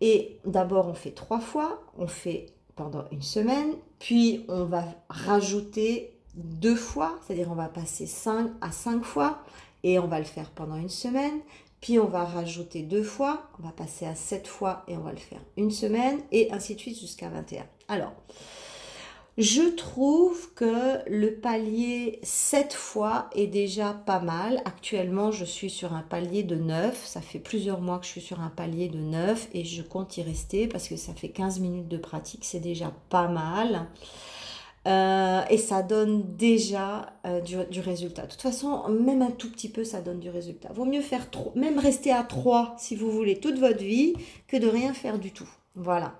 Et 0.00 0.38
d'abord, 0.44 0.88
on 0.88 0.94
fait 0.94 1.12
3 1.12 1.40
fois, 1.40 1.82
on 1.96 2.06
fait 2.06 2.46
pendant 2.76 3.04
une 3.12 3.22
semaine, 3.22 3.72
puis 3.98 4.44
on 4.48 4.64
va 4.64 4.84
rajouter 5.08 6.18
deux 6.34 6.76
fois, 6.76 7.18
c'est-à-dire 7.24 7.50
on 7.50 7.54
va 7.54 7.68
passer 7.68 8.06
5 8.06 8.50
à 8.60 8.72
5 8.72 9.04
fois. 9.04 9.38
Et 9.86 9.98
on 9.98 10.06
va 10.06 10.18
le 10.18 10.24
faire 10.24 10.50
pendant 10.50 10.76
une 10.76 10.88
semaine. 10.88 11.40
Puis 11.82 11.98
on 11.98 12.06
va 12.06 12.24
rajouter 12.24 12.80
deux 12.80 13.02
fois, 13.02 13.42
on 13.58 13.62
va 13.62 13.70
passer 13.70 14.06
à 14.06 14.14
7 14.14 14.48
fois 14.48 14.82
et 14.88 14.96
on 14.96 15.02
va 15.02 15.12
le 15.12 15.18
faire 15.18 15.42
une 15.58 15.70
semaine. 15.70 16.22
Et 16.32 16.50
ainsi 16.52 16.74
de 16.74 16.80
suite 16.80 16.98
jusqu'à 16.98 17.28
21. 17.28 17.66
Alors, 17.88 18.14
je 19.36 19.62
trouve 19.62 20.52
que 20.54 20.98
le 21.08 21.34
palier 21.34 22.20
7 22.22 22.72
fois 22.72 23.28
est 23.34 23.48
déjà 23.48 23.92
pas 23.92 24.20
mal. 24.20 24.62
Actuellement, 24.64 25.32
je 25.32 25.44
suis 25.44 25.70
sur 25.70 25.92
un 25.92 26.02
palier 26.02 26.44
de 26.44 26.54
9. 26.54 27.04
Ça 27.04 27.20
fait 27.20 27.40
plusieurs 27.40 27.80
mois 27.80 27.98
que 27.98 28.06
je 28.06 28.10
suis 28.10 28.20
sur 28.20 28.40
un 28.40 28.50
palier 28.50 28.88
de 28.88 28.98
9 28.98 29.48
et 29.52 29.64
je 29.64 29.82
compte 29.82 30.16
y 30.16 30.22
rester 30.22 30.68
parce 30.68 30.86
que 30.88 30.96
ça 30.96 31.14
fait 31.14 31.30
15 31.30 31.58
minutes 31.58 31.88
de 31.88 31.96
pratique. 31.96 32.44
C'est 32.44 32.60
déjà 32.60 32.92
pas 33.08 33.26
mal. 33.26 33.88
Euh, 34.86 35.42
et 35.48 35.56
ça 35.56 35.82
donne 35.82 36.36
déjà 36.36 37.14
euh, 37.26 37.40
du, 37.40 37.80
résultat. 37.80 38.22
De 38.22 38.30
toute 38.30 38.42
façon, 38.42 38.88
même 38.88 39.22
un 39.22 39.30
tout 39.30 39.50
petit 39.50 39.70
peu, 39.70 39.82
ça 39.82 40.00
donne 40.00 40.20
du 40.20 40.30
résultat. 40.30 40.68
Vaut 40.74 40.84
mieux 40.84 41.00
faire 41.00 41.30
trop, 41.30 41.52
même 41.56 41.78
rester 41.78 42.12
à 42.12 42.22
3 42.22 42.76
si 42.78 42.94
vous 42.94 43.10
voulez 43.10 43.40
toute 43.40 43.58
votre 43.58 43.82
vie 43.82 44.14
que 44.46 44.58
de 44.58 44.68
rien 44.68 44.92
faire 44.92 45.18
du 45.18 45.32
tout. 45.32 45.48
Voilà. 45.76 46.14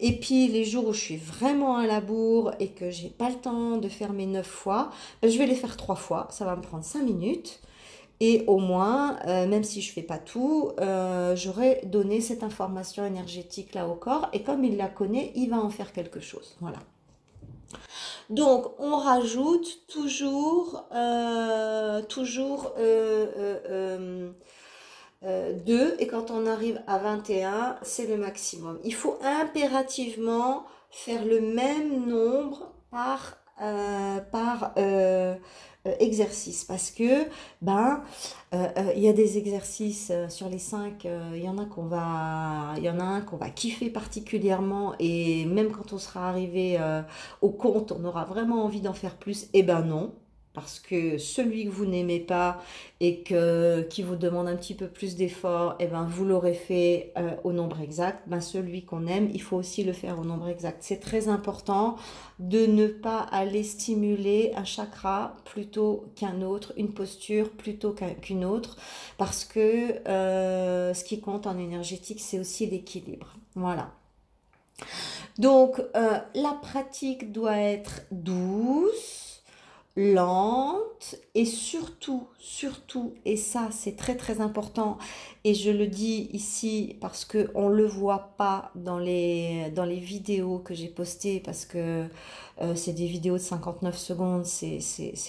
Et 0.00 0.18
puis 0.20 0.48
les 0.48 0.64
jours 0.64 0.88
où 0.88 0.92
je 0.92 1.00
suis 1.00 1.16
vraiment 1.16 1.76
à 1.76 1.86
la 1.86 2.00
bourre 2.00 2.52
et 2.60 2.68
que 2.68 2.90
j'ai 2.90 3.08
pas 3.08 3.30
le 3.30 3.36
temps 3.36 3.78
de 3.78 3.88
faire 3.88 4.12
mes 4.12 4.26
9 4.26 4.46
fois, 4.46 4.90
ben, 5.22 5.30
je 5.30 5.38
vais 5.38 5.46
les 5.46 5.54
faire 5.54 5.76
3 5.76 5.96
fois. 5.96 6.28
Ça 6.30 6.44
va 6.44 6.56
me 6.56 6.62
prendre 6.62 6.84
5 6.84 7.02
minutes. 7.02 7.60
Et 8.20 8.44
au 8.48 8.58
moins, 8.58 9.16
euh, 9.26 9.46
même 9.46 9.62
si 9.62 9.80
je 9.80 9.92
fais 9.92 10.02
pas 10.02 10.18
tout, 10.18 10.72
j'aurai 11.34 11.80
donné 11.84 12.20
cette 12.20 12.42
information 12.42 13.04
énergétique 13.06 13.74
là 13.74 13.88
au 13.88 13.94
corps. 13.94 14.28
Et 14.32 14.42
comme 14.42 14.64
il 14.64 14.76
la 14.76 14.88
connaît, 14.88 15.32
il 15.36 15.50
va 15.50 15.58
en 15.58 15.70
faire 15.70 15.92
quelque 15.92 16.20
chose. 16.20 16.56
Voilà. 16.60 16.78
Donc, 18.30 18.78
on 18.78 18.96
rajoute 18.96 19.86
toujours, 19.88 20.84
euh, 20.92 22.02
toujours 22.02 22.74
2. 22.76 24.34
Euh, 25.24 25.58
euh, 25.68 25.96
et 25.98 26.06
quand 26.06 26.30
on 26.30 26.46
arrive 26.46 26.80
à 26.86 26.98
21, 26.98 27.76
c'est 27.82 28.06
le 28.06 28.16
maximum. 28.16 28.78
Il 28.84 28.94
faut 28.94 29.18
impérativement 29.22 30.64
faire 30.90 31.24
le 31.24 31.40
même 31.40 32.06
nombre 32.06 32.72
par 32.90 33.36
par 34.30 34.72
exercice. 35.98 36.64
Parce 36.64 36.92
que 36.92 37.24
ben 37.60 38.04
il 38.52 39.00
y 39.02 39.08
a 39.08 39.12
des 39.12 39.36
exercices 39.36 40.12
sur 40.28 40.48
les 40.48 40.58
cinq 40.60 41.08
il 41.34 41.42
y 41.42 41.48
en 41.48 41.58
a 41.58 41.64
qu'on 41.64 41.86
va 41.86 42.74
il 42.76 42.84
y 42.84 42.90
en 42.90 43.00
a 43.00 43.04
un 43.04 43.20
qu'on 43.20 43.36
va 43.36 43.50
kiffer 43.50 43.90
particulièrement. 43.90 44.94
Et 45.00 45.44
même 45.46 45.72
quand 45.72 45.92
on 45.92 45.98
sera 45.98 46.28
arrivé 46.28 46.78
au 47.42 47.50
compte 47.50 47.90
on 47.90 48.04
aura 48.04 48.24
vraiment 48.24 48.64
envie 48.64 48.80
d'en 48.80 48.92
faire 48.92 49.16
plus. 49.16 49.44
Et 49.46 49.60
eh 49.60 49.62
ben 49.64 49.82
non 49.82 50.14
parce 50.58 50.80
que 50.80 51.18
celui 51.18 51.66
que 51.66 51.70
vous 51.70 51.86
n'aimez 51.86 52.18
pas 52.18 52.60
et 52.98 53.22
que, 53.22 53.82
qui 53.82 54.02
vous 54.02 54.16
demande 54.16 54.48
un 54.48 54.56
petit 54.56 54.74
peu 54.74 54.88
plus 54.88 55.14
d'effort, 55.14 55.76
eh 55.78 55.86
ben, 55.86 56.02
vous 56.02 56.24
l'aurez 56.24 56.54
fait 56.54 57.12
euh, 57.16 57.36
au 57.44 57.52
nombre 57.52 57.80
exact. 57.80 58.24
Ben, 58.26 58.40
celui 58.40 58.84
qu'on 58.84 59.06
aime, 59.06 59.30
il 59.32 59.40
faut 59.40 59.56
aussi 59.56 59.84
le 59.84 59.92
faire 59.92 60.18
au 60.18 60.24
nombre 60.24 60.48
exact. 60.48 60.78
C'est 60.80 60.98
très 60.98 61.28
important 61.28 61.94
de 62.40 62.66
ne 62.66 62.88
pas 62.88 63.20
aller 63.20 63.62
stimuler 63.62 64.50
un 64.56 64.64
chakra 64.64 65.36
plutôt 65.44 66.06
qu'un 66.16 66.42
autre, 66.42 66.72
une 66.76 66.92
posture 66.92 67.50
plutôt 67.50 67.94
qu'une 68.20 68.44
autre, 68.44 68.78
parce 69.16 69.44
que 69.44 70.08
euh, 70.08 70.92
ce 70.92 71.04
qui 71.04 71.20
compte 71.20 71.46
en 71.46 71.56
énergétique, 71.56 72.18
c'est 72.20 72.40
aussi 72.40 72.66
l'équilibre. 72.66 73.36
Voilà. 73.54 73.92
Donc, 75.38 75.78
euh, 75.94 76.18
la 76.34 76.58
pratique 76.60 77.30
doit 77.30 77.58
être 77.58 78.02
douce 78.10 79.27
lente 79.98 81.16
et 81.34 81.44
surtout, 81.44 82.28
surtout, 82.38 83.14
et 83.24 83.36
ça 83.36 83.68
c'est 83.72 83.96
très 83.96 84.16
très 84.16 84.40
important, 84.40 84.96
et 85.42 85.54
je 85.54 85.72
le 85.72 85.88
dis 85.88 86.30
ici 86.32 86.96
parce 87.00 87.24
que 87.24 87.50
on 87.56 87.68
le 87.68 87.84
voit 87.84 88.34
pas 88.36 88.70
dans 88.76 88.98
les, 88.98 89.72
dans 89.74 89.84
les 89.84 89.98
vidéos 89.98 90.60
que 90.60 90.72
j'ai 90.72 90.86
postées 90.86 91.40
parce 91.40 91.64
que 91.64 92.06
euh, 92.60 92.74
c'est 92.76 92.92
des 92.92 93.06
vidéos 93.06 93.34
de 93.34 93.42
59 93.42 93.98
secondes, 93.98 94.44
c'est 94.44 94.80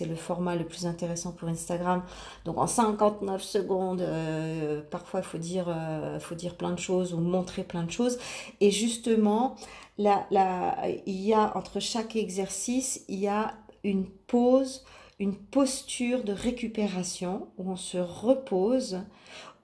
le 0.08 0.16
format 0.16 0.56
le 0.56 0.66
plus 0.66 0.86
intéressant 0.86 1.32
pour 1.32 1.50
Instagram. 1.50 2.04
Donc 2.46 2.60
en 2.60 2.68
59 2.68 3.42
secondes, 3.42 4.02
euh, 4.02 4.82
parfois 4.92 5.22
il 5.22 5.26
faut 5.26 5.40
dire, 5.40 5.66
euh, 5.68 6.20
faut 6.20 6.36
dire 6.36 6.56
plein 6.56 6.72
de 6.72 6.80
choses 6.80 7.16
ou 7.16 7.18
montrer 7.18 7.64
plein 7.64 7.84
de 7.84 7.92
choses. 7.92 8.20
Et 8.62 8.70
justement, 8.70 9.56
là, 9.98 10.28
là, 10.30 10.78
il 11.08 11.22
y 11.22 11.34
a 11.34 11.58
entre 11.58 11.80
chaque 11.80 12.16
exercice, 12.16 13.04
il 13.08 13.20
y 13.20 13.28
a 13.28 13.56
une 13.84 14.06
pause, 14.06 14.84
une 15.20 15.36
posture 15.36 16.24
de 16.24 16.34
récupération 16.34 17.48
où 17.58 17.72
on 17.72 17.76
se 17.76 17.98
repose, 17.98 19.02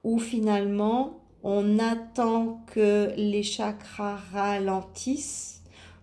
où 0.04 0.20
finalement 0.20 1.20
on 1.44 1.80
attend 1.80 2.64
que 2.68 3.14
les 3.18 3.44
chakras 3.44 4.18
ralentissent 4.34 5.62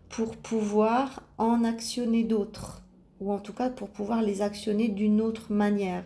pour 0.09 0.37
pouvoir 0.37 1.22
en 1.38 1.64
actionner 1.64 2.22
d'autres, 2.22 2.82
ou 3.23 3.33
en 3.33 3.39
tout 3.39 3.53
cas 3.53 3.71
pour 3.71 3.89
pouvoir 3.89 4.23
les 4.23 4.43
actionner 4.43 4.89
d'une 4.89 5.21
autre 5.21 5.53
manière. 5.53 6.05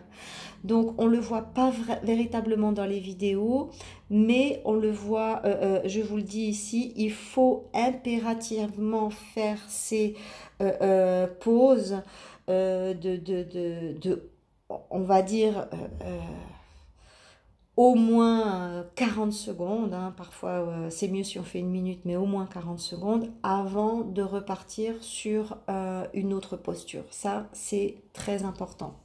Donc 0.63 0.93
on 0.97 1.05
le 1.05 1.19
voit 1.19 1.43
pas 1.43 1.71
véritablement 2.03 2.71
dans 2.71 2.85
les 2.85 2.99
vidéos, 2.99 3.69
mais 4.09 4.61
on 4.65 4.73
le 4.73 4.91
voit, 4.91 5.41
euh, 5.45 5.55
euh, 5.61 5.81
je 5.85 6.01
vous 6.01 6.17
le 6.17 6.23
dis 6.23 6.45
ici, 6.45 6.93
il 6.95 7.11
faut 7.11 7.65
impérativement 7.73 9.09
faire 9.09 9.59
ces 9.67 10.15
euh, 10.61 11.27
pauses 11.39 12.01
de, 12.47 12.93
de, 12.93 13.43
de, 13.99 14.29
on 14.89 15.01
va 15.01 15.21
dire, 15.21 15.67
au 17.77 17.95
moins 17.95 18.85
40 18.95 19.31
secondes, 19.31 19.93
hein. 19.93 20.13
parfois 20.17 20.67
c'est 20.89 21.07
mieux 21.07 21.23
si 21.23 21.39
on 21.39 21.43
fait 21.43 21.59
une 21.59 21.69
minute, 21.69 22.01
mais 22.05 22.15
au 22.15 22.25
moins 22.25 22.45
40 22.45 22.79
secondes 22.79 23.31
avant 23.43 24.01
de 24.01 24.21
repartir 24.21 24.95
sur 25.01 25.57
une 26.13 26.33
autre 26.33 26.57
posture. 26.57 27.03
Ça, 27.11 27.47
c'est 27.53 27.97
très 28.13 28.43
important. 28.43 28.95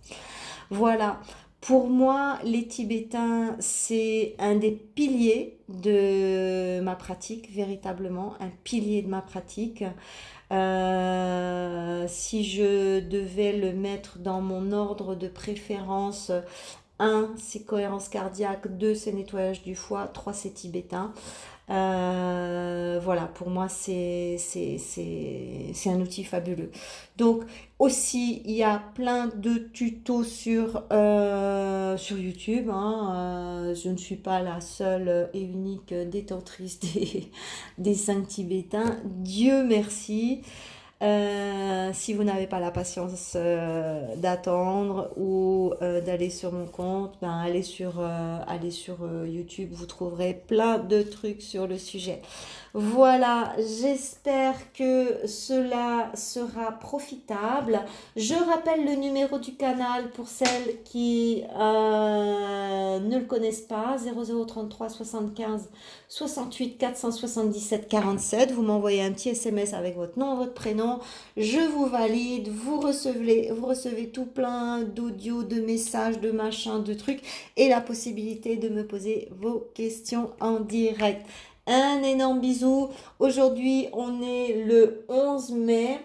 Voilà, 0.70 1.20
pour 1.62 1.88
moi, 1.88 2.40
les 2.42 2.66
Tibétains, 2.66 3.54
c'est 3.60 4.34
un 4.40 4.56
des 4.56 4.72
piliers 4.72 5.58
de 5.68 6.80
ma 6.80 6.96
pratique, 6.96 7.52
véritablement, 7.52 8.34
un 8.40 8.50
pilier 8.64 9.00
de 9.00 9.06
ma 9.06 9.22
pratique. 9.22 9.84
Euh, 10.50 12.04
si 12.08 12.44
je 12.44 12.98
devais 12.98 13.52
le 13.52 13.72
mettre 13.72 14.18
dans 14.18 14.40
mon 14.40 14.72
ordre 14.72 15.14
de 15.14 15.28
préférence, 15.28 16.32
1, 17.02 17.34
c'est 17.36 17.64
cohérence 17.66 18.08
cardiaque, 18.08 18.68
2, 18.76 18.94
c'est 18.94 19.12
nettoyage 19.12 19.62
du 19.62 19.74
foie, 19.74 20.06
3, 20.06 20.32
c'est 20.32 20.54
tibétain. 20.54 21.12
Euh, 21.70 23.00
voilà, 23.02 23.22
pour 23.22 23.48
moi, 23.48 23.68
c'est 23.68 24.36
un 25.86 26.00
outil 26.00 26.24
fabuleux. 26.24 26.70
Donc, 27.16 27.44
aussi, 27.78 28.42
il 28.44 28.52
y 28.52 28.62
a 28.62 28.82
plein 28.94 29.28
de 29.28 29.54
tutos 29.72 30.24
sur, 30.24 30.84
euh, 30.92 31.96
YouTube. 32.10 32.68
Hein. 32.70 33.12
Euh, 33.14 33.74
je 33.74 33.88
ne 33.88 33.96
suis 33.96 34.16
pas 34.16 34.42
la 34.42 34.60
seule 34.60 35.30
et 35.32 35.40
unique 35.40 35.94
détentrice 35.94 36.80
des, 36.80 37.30
des 37.78 37.94
cinq 37.94 38.28
tibétains. 38.28 38.98
Dieu 39.04 39.64
merci. 39.64 40.42
Euh, 41.02 41.90
si 41.92 42.14
vous 42.14 42.22
n'avez 42.22 42.46
pas 42.46 42.60
la 42.60 42.70
patience 42.70 43.32
euh, 43.34 44.14
d'attendre 44.16 45.10
ou 45.16 45.72
euh, 45.82 46.00
d'aller 46.00 46.30
sur 46.30 46.52
mon 46.52 46.66
compte, 46.66 47.18
ben 47.20 47.38
allez 47.38 47.62
sur, 47.62 48.00
allez 48.00 48.70
sur 48.70 48.98
YouTube, 49.26 49.70
vous 49.72 49.86
trouverez 49.86 50.34
plein 50.34 50.78
de 50.78 51.02
trucs 51.02 51.42
sur 51.42 51.66
le 51.66 51.76
sujet. 51.78 52.22
Voilà, 52.74 53.52
j'espère 53.58 54.54
que 54.72 55.26
cela 55.26 56.10
sera 56.14 56.72
profitable. 56.72 57.80
Je 58.16 58.32
rappelle 58.32 58.86
le 58.86 58.94
numéro 58.94 59.38
du 59.38 59.54
canal 59.56 60.10
pour 60.12 60.26
celles 60.26 60.82
qui 60.82 61.42
ne 61.54 63.18
le 63.18 63.26
connaissent 63.26 63.60
pas, 63.60 63.96
0033 63.98 64.88
75 64.88 65.68
68 66.08 66.78
477 66.78 67.88
47. 67.88 68.52
Vous 68.52 68.62
m'envoyez 68.62 69.02
un 69.02 69.12
petit 69.12 69.28
SMS 69.30 69.74
avec 69.74 69.94
votre 69.94 70.18
nom, 70.18 70.36
votre 70.36 70.54
prénom. 70.54 70.98
Je 71.36 71.60
vous 71.60 71.86
valide. 71.86 72.48
Vous 72.48 72.80
recevez, 72.80 73.50
vous 73.54 73.66
recevez 73.66 74.08
tout 74.08 74.24
plein 74.26 74.80
d'audio, 74.82 75.42
de 75.42 75.60
messages, 75.60 76.20
de 76.20 76.30
machins, 76.30 76.82
de 76.82 76.94
trucs 76.94 77.20
et 77.58 77.68
la 77.68 77.82
possibilité 77.82 78.56
de 78.56 78.70
me 78.70 78.86
poser 78.86 79.28
vos 79.38 79.68
questions 79.74 80.30
en 80.40 80.60
direct. 80.60 81.26
Un 81.66 82.02
énorme 82.02 82.40
bisou. 82.40 82.88
Aujourd'hui, 83.18 83.88
on 83.92 84.20
est 84.22 84.64
le 84.64 85.04
11 85.08 85.52
mai. 85.52 86.00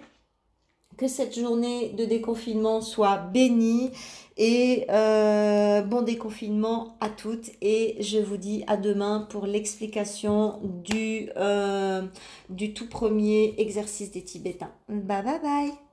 Que 0.98 1.08
cette 1.08 1.38
journée 1.39 1.89
de 1.89 2.06
déconfinement 2.06 2.82
soit 2.82 3.17
bénie 3.17 3.91
et 4.36 4.86
euh, 4.89 5.84
bon 5.84 6.02
déconfinement 6.02 6.98
à 7.02 7.10
toutes. 7.10 7.52
Et 7.62 7.98
je 8.00 8.17
vous 8.17 8.38
dis 8.38 8.63
à 8.65 8.78
demain 8.78 9.28
pour 9.30 9.46
l'explication 9.46 10.60
du, 10.63 11.30
euh, 11.38 12.02
du 12.50 12.74
tout 12.74 12.89
premier 12.89 13.54
exercice 13.60 14.12
des 14.12 14.24
Tibétains. 14.24 14.72
Bye 14.89 15.24
bye 15.24 15.39
bye 15.39 15.87